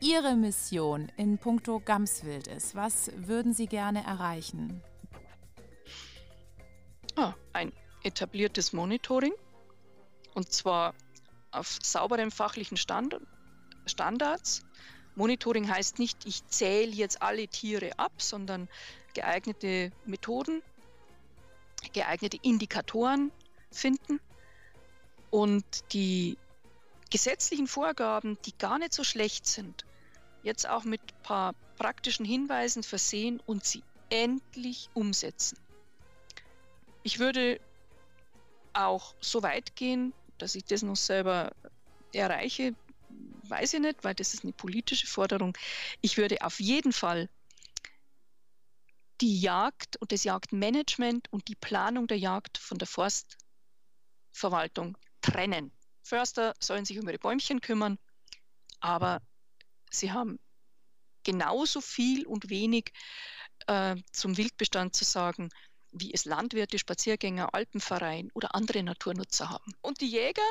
Ihre 0.00 0.36
Mission 0.36 1.10
in 1.16 1.38
puncto 1.38 1.82
Gamswild 1.84 2.46
ist? 2.46 2.76
Was 2.76 3.10
würden 3.16 3.54
Sie 3.54 3.66
gerne 3.66 4.04
erreichen? 4.04 4.84
Ah, 7.16 7.34
ein 7.54 7.72
etabliertes 8.02 8.74
Monitoring. 8.74 9.32
Und 10.34 10.52
zwar 10.52 10.94
auf 11.50 11.78
sauberem 11.82 12.30
fachlichen 12.30 12.76
Stand 12.76 13.16
Standards. 13.86 14.62
Monitoring 15.14 15.70
heißt 15.70 15.98
nicht, 15.98 16.26
ich 16.26 16.46
zähle 16.48 16.92
jetzt 16.92 17.22
alle 17.22 17.48
Tiere 17.48 17.98
ab, 17.98 18.12
sondern 18.18 18.68
geeignete 19.14 19.92
Methoden, 20.04 20.62
geeignete 21.94 22.38
Indikatoren 22.42 23.32
finden. 23.72 24.20
Und 25.30 25.64
die 25.94 26.36
gesetzlichen 27.10 27.66
Vorgaben, 27.66 28.36
die 28.44 28.56
gar 28.58 28.78
nicht 28.78 28.92
so 28.92 29.04
schlecht 29.04 29.46
sind, 29.46 29.86
jetzt 30.42 30.68
auch 30.68 30.84
mit 30.84 31.00
ein 31.00 31.22
paar 31.22 31.54
praktischen 31.78 32.26
Hinweisen 32.26 32.82
versehen 32.82 33.40
und 33.46 33.64
sie 33.64 33.82
endlich 34.10 34.90
umsetzen. 34.92 35.56
Ich 37.06 37.18
würde 37.20 37.60
auch 38.72 39.14
so 39.20 39.44
weit 39.44 39.76
gehen, 39.76 40.12
dass 40.38 40.56
ich 40.56 40.64
das 40.64 40.82
noch 40.82 40.96
selber 40.96 41.54
erreiche, 42.12 42.74
weiß 43.44 43.74
ich 43.74 43.80
nicht, 43.80 44.02
weil 44.02 44.16
das 44.16 44.34
ist 44.34 44.42
eine 44.42 44.52
politische 44.52 45.06
Forderung. 45.06 45.56
Ich 46.00 46.16
würde 46.16 46.42
auf 46.42 46.58
jeden 46.58 46.92
Fall 46.92 47.28
die 49.20 49.40
Jagd 49.40 49.98
und 49.98 50.10
das 50.10 50.24
Jagdmanagement 50.24 51.32
und 51.32 51.46
die 51.46 51.54
Planung 51.54 52.08
der 52.08 52.18
Jagd 52.18 52.58
von 52.58 52.76
der 52.76 52.88
Forstverwaltung 52.88 54.98
trennen. 55.20 55.70
Förster 56.02 56.54
sollen 56.58 56.86
sich 56.86 56.98
um 56.98 57.08
ihre 57.08 57.20
Bäumchen 57.20 57.60
kümmern, 57.60 58.00
aber 58.80 59.22
sie 59.92 60.10
haben 60.10 60.40
genauso 61.22 61.80
viel 61.80 62.26
und 62.26 62.50
wenig 62.50 62.90
äh, 63.68 63.94
zum 64.10 64.36
Wildbestand 64.36 64.96
zu 64.96 65.04
sagen, 65.04 65.50
wie 66.00 66.12
es 66.12 66.24
Landwirte, 66.24 66.78
Spaziergänger, 66.78 67.54
Alpenverein 67.54 68.30
oder 68.34 68.54
andere 68.54 68.82
Naturnutzer 68.82 69.50
haben. 69.50 69.72
Und 69.80 70.00
die 70.00 70.08
Jäger, 70.08 70.50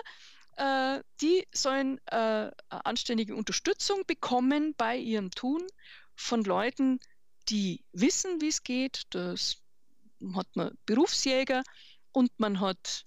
äh, 0.58 1.02
die 1.22 1.48
sollen 1.54 2.00
äh, 2.08 2.52
anständige 2.70 3.36
Unterstützung 3.36 4.04
bekommen 4.06 4.74
bei 4.76 4.98
ihrem 4.98 5.32
Tun 5.32 5.66
von 6.16 6.44
Leuten, 6.44 7.00
die 7.50 7.84
wissen, 7.92 8.42
wie 8.42 8.48
es 8.48 8.64
geht. 8.64 9.04
Das 9.10 9.58
hat 10.34 10.48
man 10.56 10.78
Berufsjäger 10.86 11.64
und 12.12 12.32
man 12.38 12.60
hat 12.60 13.04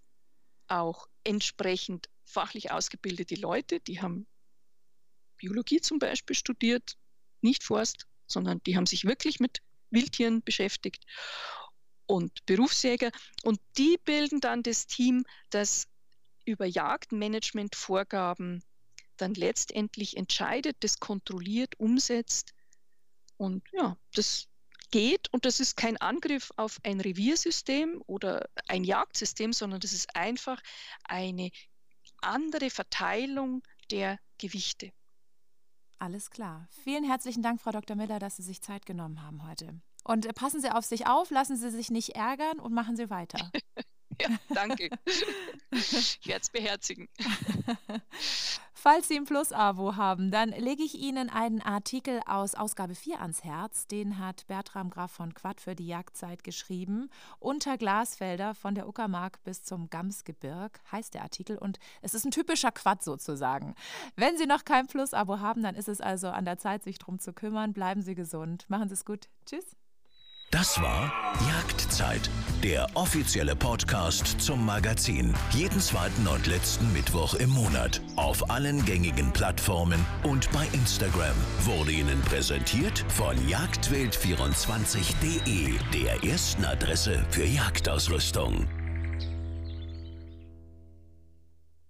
auch 0.68 1.06
entsprechend 1.24 2.08
fachlich 2.24 2.70
ausgebildete 2.70 3.36
Leute, 3.36 3.80
die 3.80 4.00
haben 4.00 4.26
Biologie 5.38 5.80
zum 5.80 5.98
Beispiel 5.98 6.36
studiert, 6.36 6.96
nicht 7.40 7.62
Forst, 7.62 8.06
sondern 8.26 8.60
die 8.64 8.76
haben 8.76 8.86
sich 8.86 9.04
wirklich 9.04 9.40
mit 9.40 9.62
Wildtieren 9.90 10.42
beschäftigt 10.42 11.04
und 12.08 12.44
Berufsjäger. 12.46 13.12
Und 13.44 13.60
die 13.76 13.98
bilden 14.04 14.40
dann 14.40 14.64
das 14.64 14.86
Team, 14.86 15.24
das 15.50 15.86
über 16.44 16.66
Jagdmanagement-Vorgaben 16.66 18.64
dann 19.16 19.34
letztendlich 19.34 20.16
entscheidet, 20.16 20.76
das 20.80 20.98
kontrolliert, 20.98 21.78
umsetzt. 21.78 22.54
Und 23.36 23.62
ja, 23.72 23.96
das 24.14 24.48
geht 24.90 25.32
und 25.32 25.44
das 25.44 25.60
ist 25.60 25.76
kein 25.76 25.96
Angriff 25.98 26.50
auf 26.56 26.78
ein 26.82 27.00
Reviersystem 27.00 28.02
oder 28.06 28.48
ein 28.68 28.84
Jagdsystem, 28.84 29.52
sondern 29.52 29.80
das 29.80 29.92
ist 29.92 30.16
einfach 30.16 30.60
eine 31.04 31.50
andere 32.22 32.70
Verteilung 32.70 33.62
der 33.90 34.18
Gewichte. 34.38 34.92
Alles 35.98 36.30
klar. 36.30 36.68
Vielen 36.84 37.04
herzlichen 37.04 37.42
Dank, 37.42 37.60
Frau 37.60 37.72
Dr. 37.72 37.96
Miller, 37.96 38.18
dass 38.18 38.36
Sie 38.36 38.42
sich 38.42 38.62
Zeit 38.62 38.86
genommen 38.86 39.22
haben 39.22 39.46
heute. 39.46 39.80
Und 40.08 40.24
äh, 40.24 40.32
passen 40.32 40.60
Sie 40.60 40.70
auf 40.70 40.86
sich 40.86 41.06
auf, 41.06 41.30
lassen 41.30 41.56
Sie 41.56 41.70
sich 41.70 41.90
nicht 41.90 42.16
ärgern 42.16 42.58
und 42.58 42.72
machen 42.72 42.96
Sie 42.96 43.10
weiter. 43.10 43.50
ja, 44.20 44.28
danke. 44.48 44.88
ich 45.70 46.26
werde 46.26 46.40
es 46.40 46.48
beherzigen. 46.48 47.08
Falls 48.72 49.08
Sie 49.08 49.16
ein 49.16 49.26
Plus-Abo 49.26 49.96
haben, 49.96 50.30
dann 50.30 50.48
lege 50.48 50.82
ich 50.82 50.94
Ihnen 50.94 51.28
einen 51.28 51.60
Artikel 51.60 52.22
aus 52.24 52.54
Ausgabe 52.54 52.94
4 52.94 53.20
ans 53.20 53.44
Herz. 53.44 53.86
Den 53.86 54.18
hat 54.18 54.46
Bertram 54.46 54.88
Graf 54.88 55.12
von 55.12 55.34
Quadt 55.34 55.60
für 55.60 55.74
die 55.74 55.88
Jagdzeit 55.88 56.42
geschrieben. 56.42 57.10
Unter 57.38 57.76
Glasfelder 57.76 58.54
von 58.54 58.74
der 58.74 58.88
Uckermark 58.88 59.42
bis 59.44 59.62
zum 59.62 59.90
Gamsgebirg 59.90 60.80
heißt 60.90 61.12
der 61.12 61.22
Artikel 61.22 61.58
und 61.58 61.78
es 62.00 62.14
ist 62.14 62.24
ein 62.24 62.30
typischer 62.30 62.72
Quad 62.72 63.02
sozusagen. 63.02 63.74
Wenn 64.16 64.38
Sie 64.38 64.46
noch 64.46 64.64
kein 64.64 64.86
Plus-Abo 64.86 65.40
haben, 65.40 65.62
dann 65.62 65.74
ist 65.74 65.88
es 65.88 66.00
also 66.00 66.28
an 66.28 66.46
der 66.46 66.56
Zeit, 66.56 66.82
sich 66.82 66.98
darum 66.98 67.18
zu 67.18 67.34
kümmern. 67.34 67.74
Bleiben 67.74 68.00
Sie 68.00 68.14
gesund. 68.14 68.64
Machen 68.70 68.88
Sie 68.88 68.94
es 68.94 69.04
gut. 69.04 69.28
Tschüss. 69.44 69.77
Das 70.50 70.80
war 70.80 71.12
Jagdzeit, 71.46 72.30
der 72.62 72.86
offizielle 72.94 73.54
Podcast 73.54 74.40
zum 74.40 74.64
Magazin. 74.64 75.34
Jeden 75.50 75.78
zweiten 75.78 76.26
und 76.26 76.46
letzten 76.46 76.90
Mittwoch 76.94 77.34
im 77.34 77.50
Monat. 77.50 78.00
Auf 78.16 78.50
allen 78.50 78.82
gängigen 78.86 79.30
Plattformen 79.30 80.06
und 80.22 80.50
bei 80.50 80.66
Instagram. 80.72 81.36
Wurde 81.64 81.92
Ihnen 81.92 82.22
präsentiert 82.22 83.04
von 83.08 83.36
jagdwild24.de, 83.46 85.74
der 85.92 86.24
ersten 86.24 86.64
Adresse 86.64 87.22
für 87.28 87.44
Jagdausrüstung. 87.44 88.66